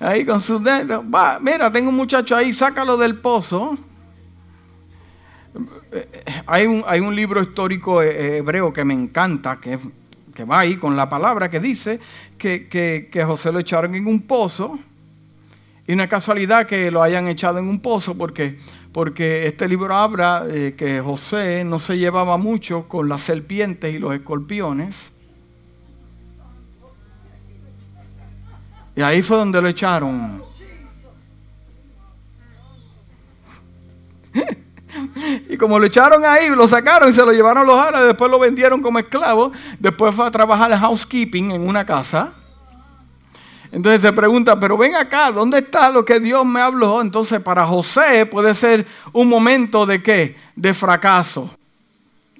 [0.00, 1.04] Ahí con sus dedos.
[1.40, 3.76] Mira, tengo un muchacho ahí, sácalo del pozo.
[6.46, 9.78] Hay un, hay un libro histórico eh, hebreo que me encanta, que,
[10.34, 11.98] que va ahí con la palabra que dice
[12.36, 14.78] que, que, que José lo echaron en un pozo.
[15.88, 18.58] Y una casualidad que lo hayan echado en un pozo porque
[18.92, 20.44] porque este libro habla
[20.76, 25.12] que José no se llevaba mucho con las serpientes y los escorpiones.
[28.96, 30.42] Y ahí fue donde lo echaron.
[35.48, 38.40] y como lo echaron ahí, lo sacaron y se lo llevaron los árabes, después lo
[38.40, 42.32] vendieron como esclavo, después fue a trabajar housekeeping en una casa.
[43.70, 47.00] Entonces se pregunta, pero ven acá, ¿dónde está lo que Dios me habló?
[47.00, 50.36] Entonces para José puede ser un momento de qué?
[50.56, 51.50] De fracaso.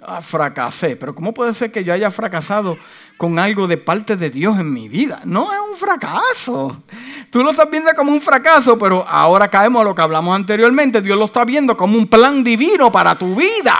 [0.00, 2.78] Ah, fracasé, pero ¿cómo puede ser que yo haya fracasado
[3.16, 5.20] con algo de parte de Dios en mi vida?
[5.24, 6.82] No es un fracaso.
[7.30, 11.02] Tú lo estás viendo como un fracaso, pero ahora caemos a lo que hablamos anteriormente.
[11.02, 13.76] Dios lo está viendo como un plan divino para tu vida.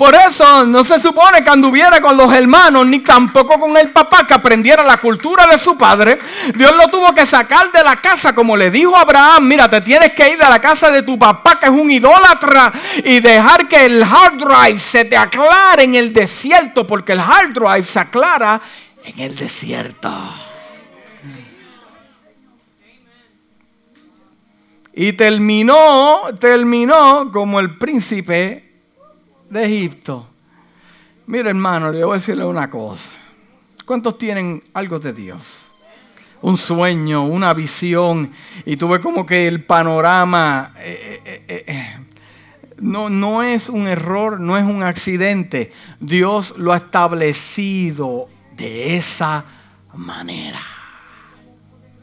[0.00, 4.26] Por eso no se supone que anduviera con los hermanos, ni tampoco con el papá
[4.26, 6.18] que aprendiera la cultura de su padre.
[6.54, 9.82] Dios lo tuvo que sacar de la casa, como le dijo a Abraham, mira, te
[9.82, 12.72] tienes que ir a la casa de tu papá, que es un idólatra,
[13.04, 17.52] y dejar que el hard drive se te aclare en el desierto, porque el hard
[17.52, 18.58] drive se aclara
[19.04, 20.10] en el desierto.
[24.94, 28.69] Y terminó, terminó como el príncipe
[29.50, 30.26] de Egipto.
[31.26, 33.10] Mira hermano, le voy a decirle una cosa.
[33.84, 35.66] ¿Cuántos tienen algo de Dios?
[36.42, 38.32] Un sueño, una visión,
[38.64, 41.98] y tuve como que el panorama eh, eh, eh,
[42.78, 45.72] no, no es un error, no es un accidente.
[45.98, 49.44] Dios lo ha establecido de esa
[49.94, 50.62] manera.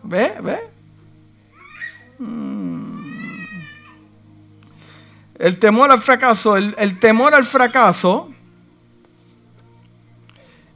[0.04, 0.34] ¿Ve?
[0.42, 0.60] ¿Ve?
[2.20, 2.87] Mm.
[5.40, 8.32] El temor al fracaso, el, temor al fracaso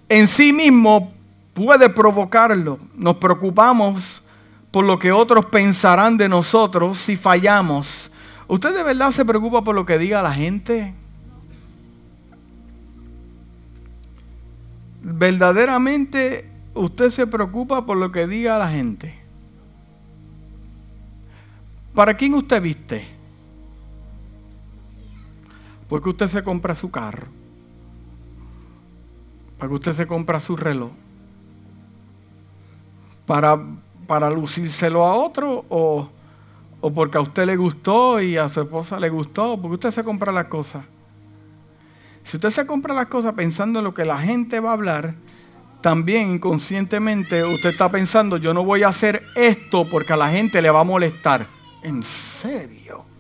[0.07, 1.11] en sí mismo
[1.53, 2.77] puede provocarlo.
[2.95, 4.21] Nos preocupamos
[4.69, 8.11] por lo que otros pensarán de nosotros si fallamos.
[8.47, 10.93] ¿Usted de verdad se preocupa por lo que diga la gente?
[15.01, 19.15] ¿Verdaderamente usted se preocupa por lo que diga la gente?
[21.95, 23.20] ¿Para quién usted viste?
[25.91, 27.27] Porque usted se compra su carro.
[29.57, 30.89] Para que usted se compra su reloj.
[33.25, 33.59] Para,
[34.07, 36.07] para lucírselo a otro o,
[36.79, 39.59] o porque a usted le gustó y a su esposa le gustó.
[39.61, 40.85] Porque usted se compra las cosas.
[42.23, 45.15] Si usted se compra las cosas pensando en lo que la gente va a hablar,
[45.81, 50.61] también inconscientemente usted está pensando, yo no voy a hacer esto porque a la gente
[50.61, 51.45] le va a molestar.
[51.83, 53.10] ¿En serio?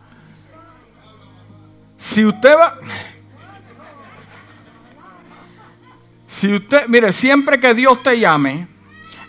[2.01, 2.79] Si usted va...
[6.27, 8.67] Si usted, mire, siempre que Dios te llame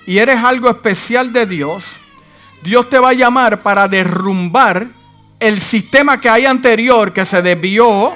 [0.06, 2.00] y eres algo especial de Dios,
[2.62, 4.88] Dios te va a llamar para derrumbar
[5.38, 8.14] el sistema que hay anterior que se desvió.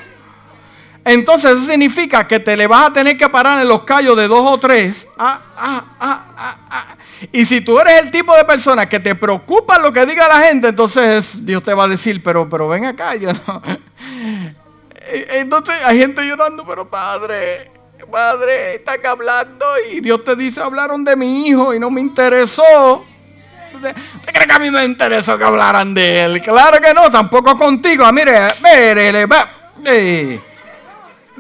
[1.07, 4.27] Entonces eso significa que te le vas a tener que parar en los callos de
[4.27, 5.07] dos o tres.
[5.17, 6.97] Ah, ah, ah,
[7.31, 10.41] Y si tú eres el tipo de persona que te preocupa lo que diga la
[10.41, 13.63] gente, entonces Dios te va a decir, pero, pero ven acá, yo no.
[15.09, 17.71] Entonces hay gente llorando, pero padre,
[18.11, 23.05] padre, están hablando y Dios te dice, hablaron de mi hijo y no me interesó.
[23.81, 23.95] ¿Te,
[24.33, 26.43] crees que a mí me interesó que hablaran de él?
[26.43, 28.05] Claro que no, tampoco contigo.
[28.05, 29.49] Ah, mire, mire, va.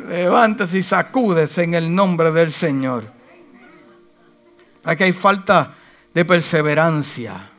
[0.08, 3.10] Levántese y sacúdese en el nombre del Señor.
[4.84, 5.74] Aquí hay falta
[6.14, 7.50] de perseverancia.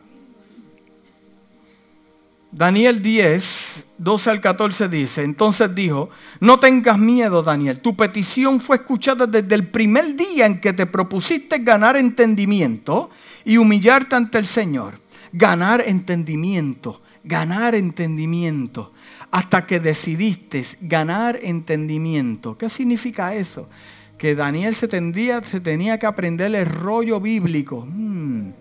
[2.52, 6.10] Daniel 10, 12 al 14 dice, entonces dijo,
[6.40, 10.86] no tengas miedo Daniel, tu petición fue escuchada desde el primer día en que te
[10.86, 13.10] propusiste ganar entendimiento
[13.44, 15.00] y humillarte ante el Señor.
[15.34, 18.94] Ganar entendimiento, ganar entendimiento,
[19.32, 22.58] hasta que decidiste ganar entendimiento.
[22.58, 23.70] ¿Qué significa eso?
[24.18, 27.86] Que Daniel se, se tenía que aprender el rollo bíblico.
[27.88, 28.52] Hmm.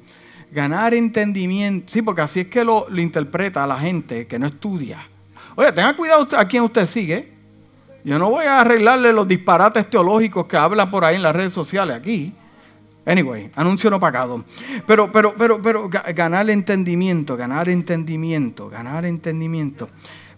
[0.51, 1.93] Ganar entendimiento.
[1.93, 5.09] Sí, porque así es que lo, interpreta a la gente que no estudia.
[5.55, 7.33] Oye, tenga cuidado a quien usted sigue.
[8.05, 11.53] Yo no voy a arreglarle los disparates teológicos que hablan por ahí en las redes
[11.53, 12.33] sociales aquí.
[13.05, 14.45] Anyway, anuncio no pagado.
[14.87, 19.89] Pero, pero, pero, pero, ganar entendimiento, ganar entendimiento, ganar entendimiento.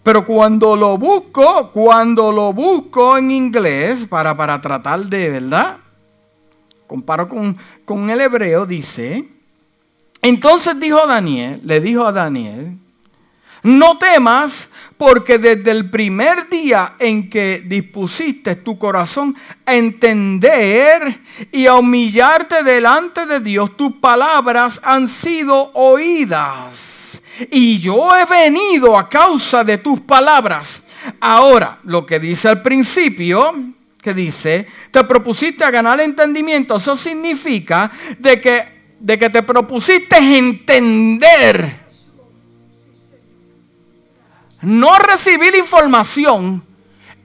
[0.03, 5.77] Pero cuando lo busco, cuando lo busco en inglés para, para tratar de, ¿verdad?
[6.87, 9.29] Comparo con, con el hebreo, dice,
[10.21, 12.77] entonces dijo Daniel, le dijo a Daniel,
[13.63, 19.35] no temas porque desde el primer día en que dispusiste tu corazón
[19.65, 27.21] a entender y a humillarte delante de Dios, tus palabras han sido oídas.
[27.51, 30.83] Y yo he venido a causa de tus palabras.
[31.21, 33.53] Ahora, lo que dice al principio,
[34.01, 40.17] que dice, te propusiste a ganar entendimiento, eso significa de que de que te propusiste
[40.17, 41.88] entender.
[44.61, 46.63] No recibir información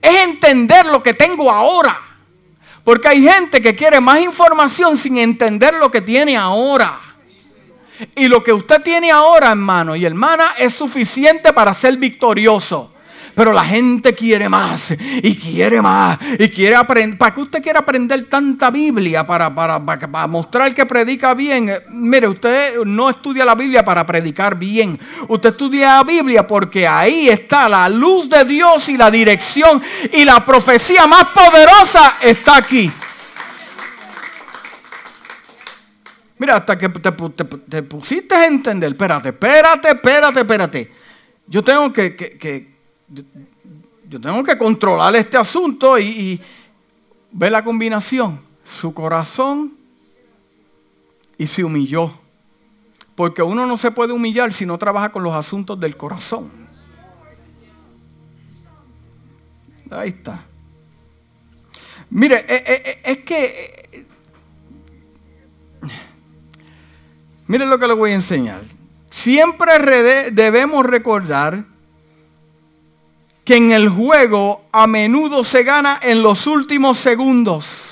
[0.01, 1.99] es entender lo que tengo ahora.
[2.83, 6.99] Porque hay gente que quiere más información sin entender lo que tiene ahora.
[8.15, 12.91] Y lo que usted tiene ahora, hermano y hermana, es suficiente para ser victorioso.
[13.35, 17.17] Pero la gente quiere más y quiere más y quiere aprender.
[17.17, 19.27] ¿Para qué usted quiere aprender tanta Biblia?
[19.27, 21.69] Para, para, mostrar que predica bien.
[21.89, 24.97] Mire, usted no estudia la Biblia para predicar bien.
[25.27, 29.83] Usted estudia la Biblia porque ahí está la luz de Dios y la dirección
[30.13, 32.89] y la profecía más poderosa está aquí.
[36.37, 40.91] Mira, hasta que te, te, pusiste a entender, espérate, espérate, espérate, espérate.
[41.47, 42.74] Yo tengo que
[43.07, 46.41] yo tengo que controlar este asunto y,
[47.31, 48.39] ve la combinación.
[48.63, 49.73] Su corazón
[51.37, 52.11] y se humilló.
[53.15, 56.51] Porque uno no se puede humillar si no trabaja con los asuntos del corazón.
[59.91, 60.43] Ahí está.
[62.09, 64.07] Mire, eh, eh, eh, es que...
[67.47, 68.63] Mire lo que le voy a enseñar.
[69.11, 71.65] Siempre debemos recordar
[73.45, 77.91] que en el juego a menudo se gana en los últimos segundos.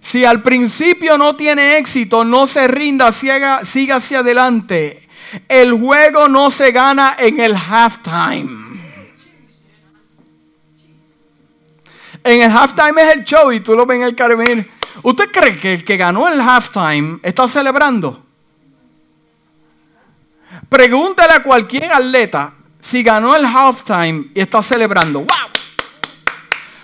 [0.00, 5.06] Si al principio no tiene éxito, no se rinda, siga, siga hacia adelante.
[5.46, 8.80] El juego no se gana en el halftime.
[12.24, 14.66] En el halftime es el show y tú lo ves en el Carmen.
[15.02, 18.24] ¿Usted cree que el que ganó el halftime está celebrando?
[20.70, 25.28] Pregúntale a cualquier atleta si ganó el halftime y está celebrando, ¡wow!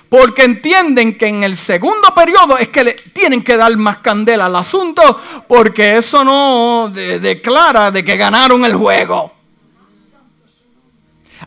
[0.09, 4.47] Porque entienden que en el segundo periodo es que le tienen que dar más candela
[4.47, 9.36] al asunto, porque eso no declara de que ganaron el juego.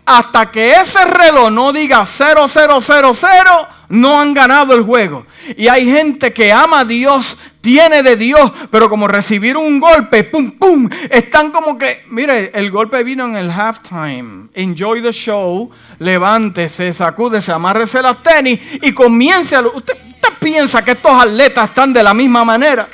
[0.10, 5.28] Hasta que ese reloj no diga 0, 0, 0, 0, no han ganado el juego.
[5.56, 10.24] Y hay gente que ama a Dios, tiene de Dios, pero como recibieron un golpe,
[10.24, 14.48] pum, pum, están como que, mire, el golpe vino en el halftime.
[14.56, 19.62] Enjoy the show, levántese, sacúdese, amárrese las tenis y comience a...
[19.62, 22.90] Usted, usted piensa que estos atletas están de la misma manera.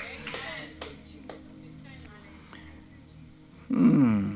[3.70, 4.35] Hmm.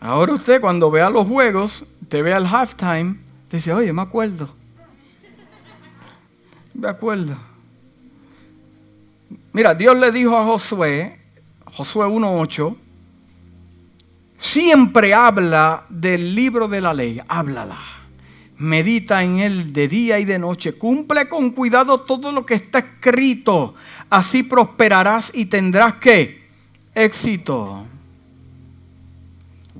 [0.00, 3.16] Ahora usted cuando vea los juegos, te ve al halftime,
[3.48, 4.48] te dice, oye, me acuerdo.
[6.74, 7.36] Me acuerdo.
[9.52, 11.18] Mira, Dios le dijo a Josué,
[11.72, 12.76] Josué 1.8,
[14.38, 17.78] siempre habla del libro de la ley, háblala.
[18.56, 20.72] Medita en él de día y de noche.
[20.72, 23.74] Cumple con cuidado todo lo que está escrito.
[24.10, 26.48] Así prosperarás y tendrás que
[26.94, 27.86] éxito.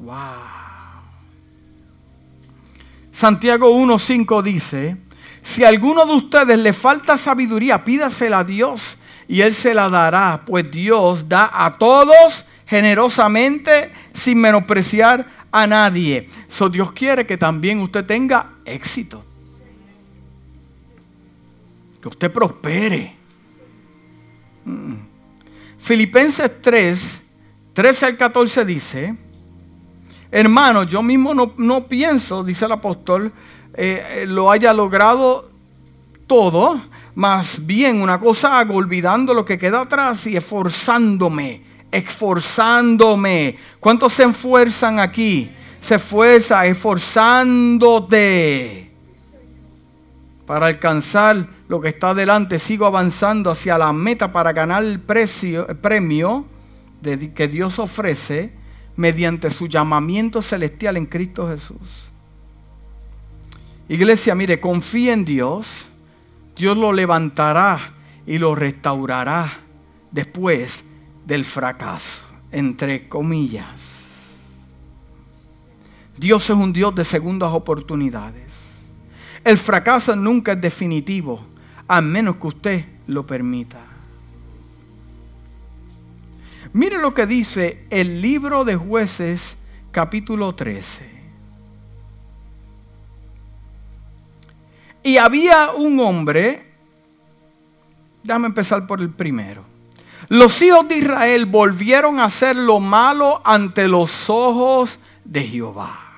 [0.08, 0.16] Wow.
[3.10, 4.96] Santiago 1.5 dice,
[5.42, 8.96] si a alguno de ustedes le falta sabiduría, pídasela a Dios
[9.28, 16.30] y Él se la dará, pues Dios da a todos generosamente sin menospreciar a nadie.
[16.48, 19.22] So Dios quiere que también usted tenga éxito.
[22.00, 23.14] Que usted prospere.
[24.64, 24.94] Mm.
[25.76, 27.22] Filipenses 3,
[27.74, 29.27] 13 al 14 dice,
[30.30, 33.32] hermano, yo mismo no, pienso, dice el apóstol,
[33.74, 35.50] eh, lo haya logrado
[36.26, 36.80] todo,
[37.14, 43.58] más bien una cosa hago, olvidando lo que queda atrás y esforzándome, esforzándome.
[43.80, 45.50] ¿Cuántos se esfuerzan aquí?
[45.80, 48.92] Se esfuerza esforzándote
[50.46, 52.58] para alcanzar lo que está adelante.
[52.58, 56.44] Sigo avanzando hacia la meta para ganar el, precio, el premio
[57.34, 58.57] que Dios ofrece
[58.98, 62.10] mediante su llamamiento celestial en Cristo Jesús.
[63.88, 65.88] Iglesia, mire, confía en Dios
[66.58, 67.94] Dios lo levantará
[68.26, 69.60] y lo restaurará
[70.10, 70.84] después
[71.24, 74.56] del fracaso, entre comillas.
[76.16, 78.74] Dios es un Dios de segundas oportunidades.
[79.44, 81.40] El fracaso nunca es definitivo,
[81.86, 83.87] a menos que usted lo permita.
[86.72, 89.58] Mire lo que dice el libro de jueces
[89.90, 91.18] capítulo 13.
[95.02, 96.74] Y había un hombre,
[98.22, 99.64] déjame empezar por el primero.
[100.28, 106.08] Los hijos de Israel volvieron a hacer lo malo ante los ojos de Jehová.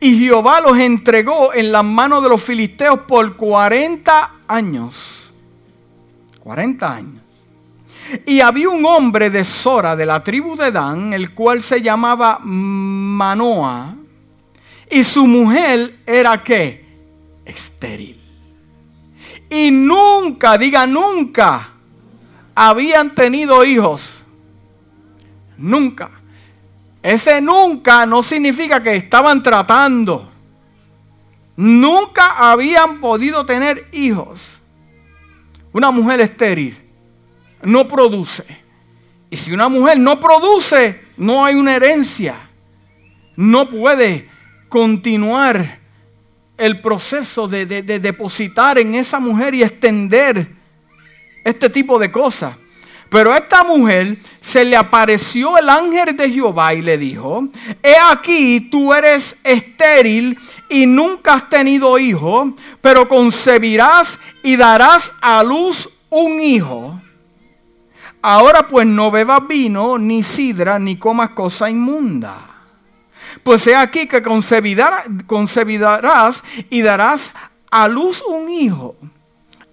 [0.00, 5.32] Y Jehová los entregó en las manos de los filisteos por 40 años.
[6.40, 7.23] 40 años.
[8.26, 12.38] Y había un hombre de Sora, de la tribu de Dan, el cual se llamaba
[12.42, 13.94] Manoah
[14.90, 16.84] y su mujer era qué?
[17.44, 18.20] Estéril.
[19.50, 21.70] Y nunca, diga nunca,
[22.54, 24.22] habían tenido hijos.
[25.56, 26.10] Nunca.
[27.02, 30.30] Ese nunca no significa que estaban tratando.
[31.56, 34.60] Nunca habían podido tener hijos.
[35.72, 36.83] Una mujer estéril
[37.64, 38.44] no produce.
[39.30, 42.50] Y si una mujer no produce, no hay una herencia.
[43.36, 44.28] No puede
[44.68, 45.80] continuar
[46.56, 50.48] el proceso de, depositar en esa mujer y extender
[51.44, 52.56] este tipo de cosas.
[53.10, 57.48] Pero a esta mujer se le apareció el ángel de Jehová y le dijo,
[57.82, 60.38] he aquí tú eres estéril
[60.68, 67.00] y nunca has tenido hijo, pero concebirás y darás a luz un hijo.
[68.26, 72.54] Ahora pues no bebas vino, ni sidra, ni comas cosa inmunda
[73.42, 75.04] pues he aquí que concebirás
[76.70, 77.32] y darás
[77.70, 78.96] a luz un hijo.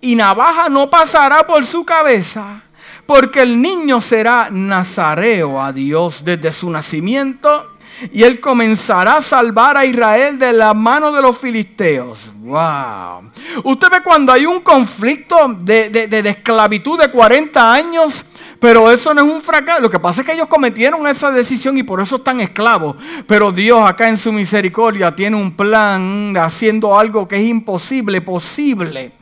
[0.02, 2.64] Y navaja no pasará por su cabeza,
[3.06, 7.72] porque el niño será nazareo a Dios desde su nacimiento
[8.12, 12.32] y él comenzará a salvar a Israel de la mano de los filisteos.
[12.38, 13.32] Wow.
[13.64, 18.26] Usted ve cuando hay un conflicto de, de, esclavitud de 40 años,
[18.62, 19.82] pero eso no es un fracaso.
[19.82, 22.96] Lo que pasa es que ellos cometieron esa decisión y por eso están esclavos.
[23.26, 29.14] Pero Dios acá en su misericordia tiene un plan haciendo algo que es imposible, posible.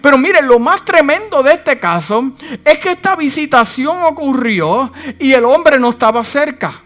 [0.00, 2.30] Pero mire, lo más tremendo de este caso
[2.64, 6.82] es que esta visitación ocurrió y el hombre no estaba cerca.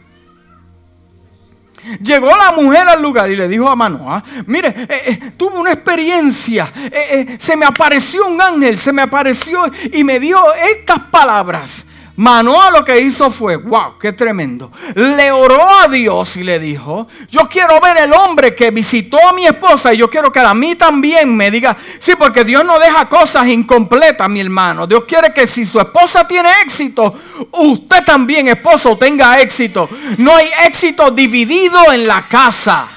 [2.02, 5.72] Llegó la mujer al lugar y le dijo a Manoah, mire, eh, eh, tuve una
[5.72, 11.86] experiencia, eh, se me apareció un ángel, se me apareció y me dio estas palabras.
[12.16, 14.70] Manoa lo que hizo fue, wow, qué tremendo.
[14.94, 19.32] Le oró a Dios y le dijo, yo quiero ver el hombre que visitó a
[19.32, 22.78] mi esposa y yo quiero que a mí también me diga, sí, porque Dios no
[22.78, 24.86] deja cosas incompletas, mi hermano.
[24.86, 27.18] Dios quiere que si su esposa tiene éxito,
[27.52, 29.88] usted también, esposo, tenga éxito.
[30.18, 32.88] No hay éxito dividido en la casa.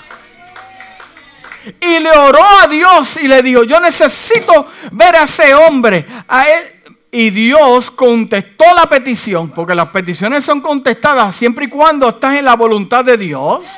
[1.79, 6.05] Y le oró a Dios y le dijo, yo necesito ver a ese hombre.
[6.27, 6.82] A él,
[7.15, 12.45] y Dios contestó la petición, porque las peticiones son contestadas siempre y cuando estás en
[12.45, 13.77] la voluntad de Dios.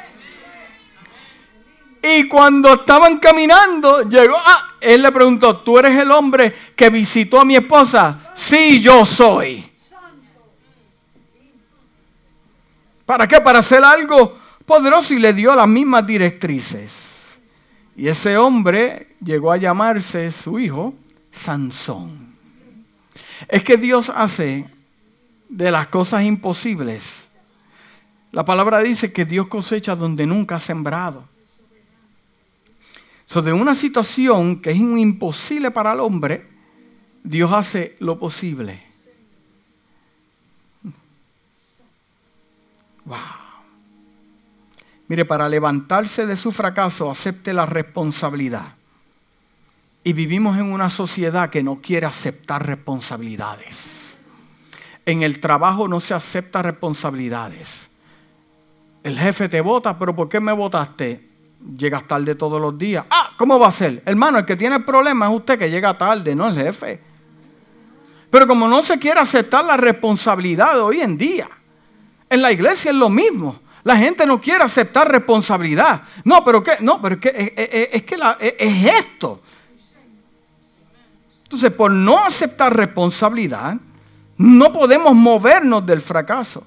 [2.02, 7.42] Y cuando estaban caminando, llegó, ah, él le preguntó, ¿tú eres el hombre que visitó
[7.42, 8.32] a mi esposa?
[8.34, 9.70] Sí, yo soy.
[13.06, 13.42] ¿Para qué?
[13.42, 17.38] Para hacer algo poderoso y le dio las mismas directrices.
[17.98, 20.94] Y ese hombre llegó a llamarse su hijo
[21.34, 22.25] Sansón.
[23.48, 24.70] Es que Dios hace
[25.50, 27.28] de las cosas imposibles.
[28.32, 31.28] La palabra dice que Dios cosecha donde nunca ha sembrado.
[33.26, 36.48] So, de una situación que es imposible para el hombre,
[37.24, 38.84] Dios hace lo posible.
[43.06, 43.18] Wow.
[45.08, 48.76] Mire, para levantarse de su fracaso, acepte la responsabilidad.
[50.06, 54.16] Y vivimos en una sociedad que no quiere aceptar responsabilidades.
[55.04, 57.90] En el trabajo no se acepta responsabilidades.
[59.04, 61.28] El jefe te vota, pero ¿por qué me votaste?
[61.76, 63.04] Llegas tarde todos los días.
[63.10, 64.04] Ah, ¿cómo va a ser?
[64.06, 67.02] Hermano, el que tiene el problema es usted que llega tarde, no el jefe.
[68.30, 71.50] Pero como no se quiere aceptar la responsabilidad hoy en día,
[72.30, 73.60] en la iglesia es lo mismo.
[73.84, 76.04] La gente no quiere aceptar responsabilidad.
[76.24, 76.74] No, pero ¿qué?
[76.82, 77.22] No, pero es
[77.56, 78.18] es, que
[78.60, 79.42] es esto.
[81.46, 83.78] Entonces, por no aceptar responsabilidad,
[84.38, 86.66] no podemos movernos del fracaso.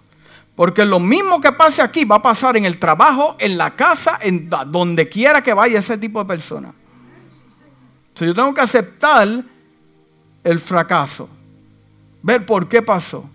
[0.54, 4.18] Porque lo mismo que pase aquí va a pasar en el trabajo, en la casa,
[4.20, 6.72] en donde quiera que vaya ese tipo de persona.
[8.08, 9.44] Entonces yo tengo que aceptar
[10.42, 11.28] el fracaso.
[12.22, 13.28] Ver por qué pasó.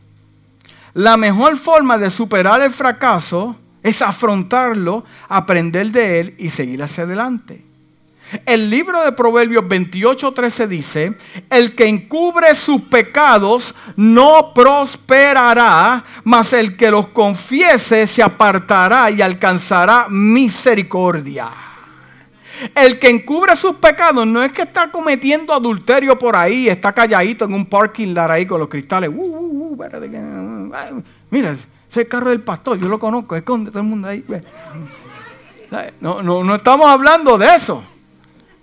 [0.94, 7.04] La mejor forma de superar el fracaso es afrontarlo, aprender de él y seguir hacia
[7.04, 7.64] adelante.
[8.46, 11.14] El libro de Proverbios 28:13 dice,
[11.50, 19.22] el que encubre sus pecados no prosperará, mas el que los confiese se apartará y
[19.22, 21.50] alcanzará misericordia.
[22.76, 27.46] El que encubre sus pecados no es que está cometiendo adulterio por ahí, está calladito
[27.46, 29.10] en un parking lot ahí con los cristales.
[29.14, 31.56] Uh, uh, uh, mira,
[31.90, 34.24] ese carro del pastor, yo lo conozco, esconde todo el mundo ahí.
[36.00, 37.84] No, no, no estamos hablando de eso.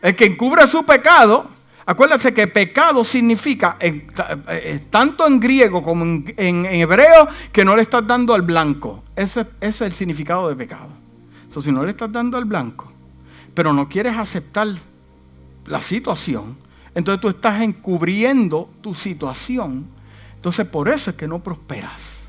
[0.02, 1.50] El que encubre su pecado,
[1.84, 4.06] acuérdense que pecado significa, eh,
[4.48, 9.04] eh, tanto en griego como en, hebreo, que no le estás dando al blanco.
[9.14, 10.88] Eso, es el significado de pecado.
[11.50, 12.90] So, si no le estás dando al blanco,
[13.54, 14.68] pero no quieres aceptar
[15.66, 16.56] la situación,
[16.94, 19.86] entonces tú estás encubriendo tu situación.
[20.36, 22.20] Entonces por eso es que no prosperas.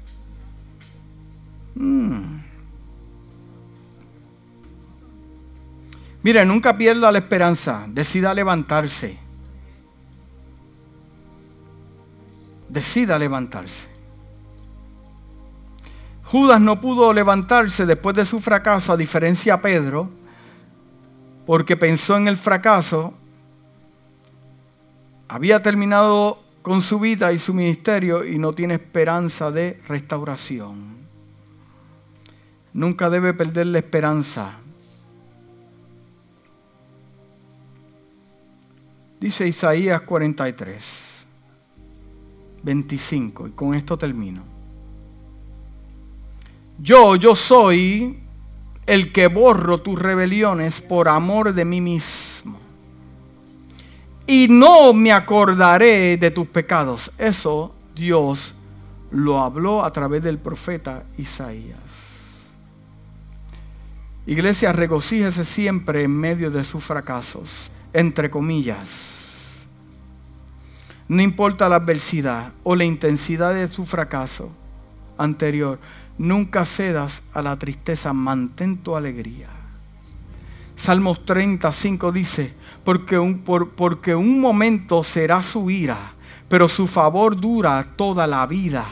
[1.76, 2.41] Hmm.
[6.24, 7.86] Mire, nunca pierda la esperanza.
[7.88, 9.18] Decida levantarse.
[12.70, 13.88] Decida levantarse.
[16.24, 20.10] Judas no pudo levantarse después de su fracaso, a diferencia de Pedro,
[21.46, 23.14] porque pensó en el fracaso.
[25.28, 31.02] Había terminado con su vida y su ministerio y no tiene esperanza de restauración.
[32.72, 34.61] Nunca debe perder la esperanza.
[39.22, 41.26] Dice Isaías 43,
[42.64, 44.42] 25, y con esto termino.
[46.80, 48.18] Yo, yo soy
[48.88, 52.58] el que borro tus rebeliones por amor de mí mismo.
[54.26, 57.12] Y no me acordaré de tus pecados.
[57.20, 58.56] Eso Dios
[59.12, 62.40] lo habló a través del profeta Isaías.
[64.26, 69.66] Iglesia, regocíjese siempre en medio de sus fracasos entre comillas.
[71.08, 74.52] No importa la adversidad o la intensidad de su fracaso
[75.18, 75.80] anterior,
[76.18, 79.50] nunca cedas a la tristeza, mantén tu alegría.
[80.76, 86.14] Salmos 35 dice, porque un, porque un momento será su ira,
[86.48, 88.86] pero su favor dura toda la vida.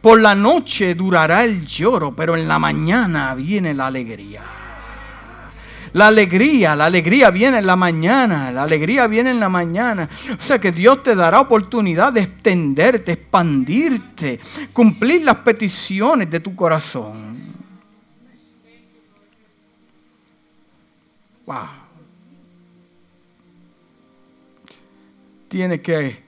[0.00, 4.59] Por la noche durará el lloro, pero en la mañana viene la alegría.
[5.92, 10.08] La alegría, la alegría viene en la mañana, la alegría viene en la mañana.
[10.30, 14.38] O sea que Dios te dará oportunidad de extenderte, expandirte,
[14.72, 17.36] cumplir las peticiones de tu corazón.
[21.46, 21.66] Wow.
[25.48, 26.22] Tiene que,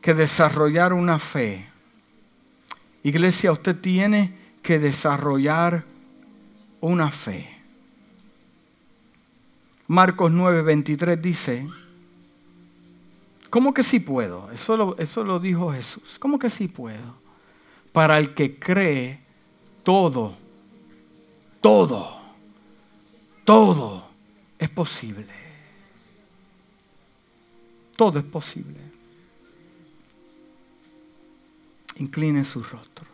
[0.00, 1.68] que desarrollar una fe.
[3.02, 4.32] Iglesia, usted tiene
[4.62, 5.84] que desarrollar
[6.80, 7.53] una fe.
[9.86, 11.68] Marcos 9, 23 dice,
[13.50, 14.50] ¿cómo que sí puedo?
[14.50, 16.18] Eso lo, eso lo dijo Jesús.
[16.18, 17.16] ¿Cómo que sí puedo?
[17.92, 19.20] Para el que cree,
[19.82, 20.36] todo,
[21.60, 22.20] todo,
[23.44, 24.08] todo
[24.58, 25.26] es posible.
[27.96, 28.80] Todo es posible.
[31.96, 33.13] Incline su rostro.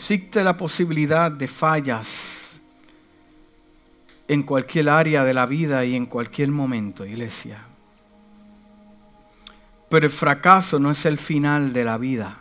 [0.00, 2.58] Existe la posibilidad de fallas
[4.26, 7.66] en cualquier área de la vida y en cualquier momento, iglesia.
[9.90, 12.38] Pero el fracaso no es el final de la vida,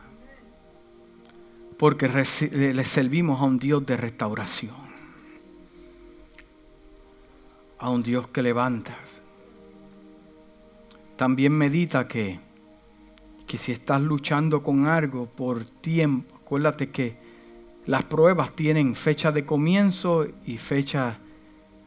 [1.77, 4.77] porque le servimos a un Dios de restauración,
[7.77, 8.97] a un Dios que levanta.
[11.17, 12.39] También medita que,
[13.45, 17.28] que si estás luchando con algo por tiempo, acuérdate que
[17.85, 21.19] las pruebas tienen fecha de comienzo y fecha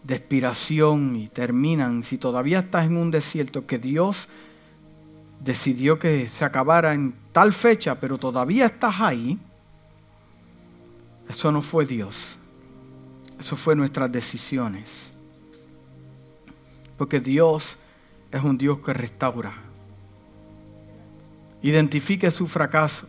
[0.03, 2.03] de expiración y terminan.
[2.03, 4.29] Si todavía estás en un desierto que Dios
[5.41, 9.39] decidió que se acabara en tal fecha, pero todavía estás ahí,
[11.29, 12.37] eso no fue Dios.
[13.39, 15.13] Eso fue nuestras decisiones.
[16.97, 17.77] Porque Dios
[18.31, 19.53] es un Dios que restaura.
[21.63, 23.09] Identifique su fracaso,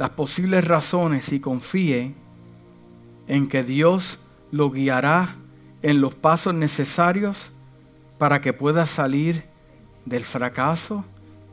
[0.00, 2.14] las posibles razones y confíe
[3.28, 4.18] en que Dios
[4.50, 5.36] lo guiará
[5.82, 7.50] en los pasos necesarios
[8.16, 9.44] para que pueda salir
[10.06, 11.04] del fracaso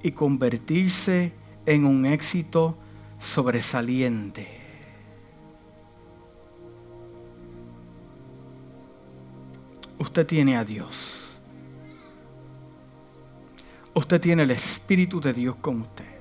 [0.01, 1.33] y convertirse
[1.65, 2.77] en un éxito
[3.19, 4.47] sobresaliente.
[9.99, 11.37] Usted tiene a Dios.
[13.93, 16.16] Usted tiene el Espíritu de Dios con usted.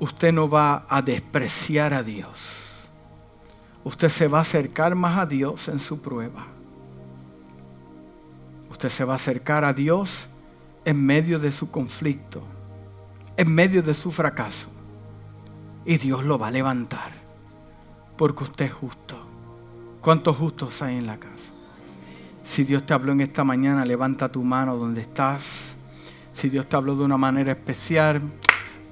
[0.00, 2.64] Usted no va a despreciar a Dios.
[3.84, 6.46] Usted se va a acercar más a Dios en su prueba.
[8.70, 10.26] Usted se va a acercar a Dios
[10.84, 12.42] en medio de su conflicto,
[13.36, 14.68] en medio de su fracaso.
[15.84, 17.12] Y Dios lo va a levantar,
[18.16, 19.18] porque usted es justo.
[20.00, 21.52] ¿Cuántos justos hay en la casa?
[22.42, 25.76] Si Dios te habló en esta mañana, levanta tu mano donde estás.
[26.32, 28.22] Si Dios te habló de una manera especial,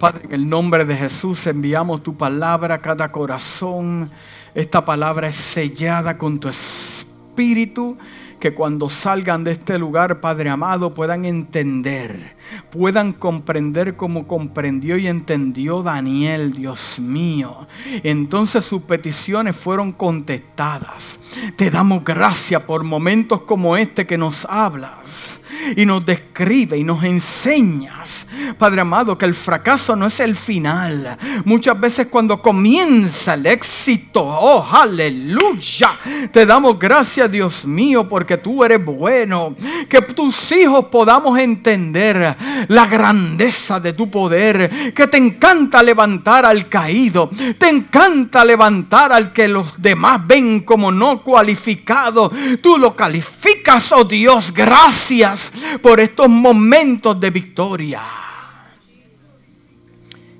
[0.03, 4.11] Padre, en el nombre de Jesús enviamos tu palabra a cada corazón.
[4.53, 7.96] Esta palabra es sellada con tu espíritu
[8.40, 12.34] que cuando salgan de este lugar, Padre amado, puedan entender,
[12.70, 17.66] puedan comprender como comprendió y entendió Daniel, Dios mío.
[18.03, 21.20] Entonces sus peticiones fueron contestadas.
[21.57, 25.38] Te damos gracias por momentos como este que nos hablas
[25.76, 28.26] y nos describe y nos enseñas,
[28.59, 31.16] Padre amado, que el fracaso no es el final.
[31.44, 35.92] Muchas veces cuando comienza el éxito, oh, aleluya,
[36.32, 39.55] te damos gracias, Dios mío, porque tú eres bueno.
[39.88, 42.36] Que tus hijos podamos entender
[42.68, 49.32] la grandeza de tu poder, que te encanta levantar al caído, te encanta levantar al
[49.32, 52.30] que los demás ven como no cualificado.
[52.61, 58.03] Tú lo calificas, oh Dios, gracias por estos momentos de victoria.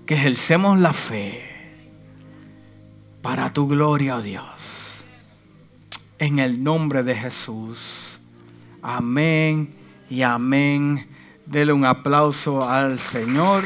[0.07, 1.53] Que ejercemos la fe
[3.22, 5.05] para tu gloria, oh Dios.
[6.18, 8.18] En el nombre de Jesús.
[8.82, 9.72] Amén
[10.11, 11.07] y amén.
[11.53, 13.62] Dele un aplauso al Señor.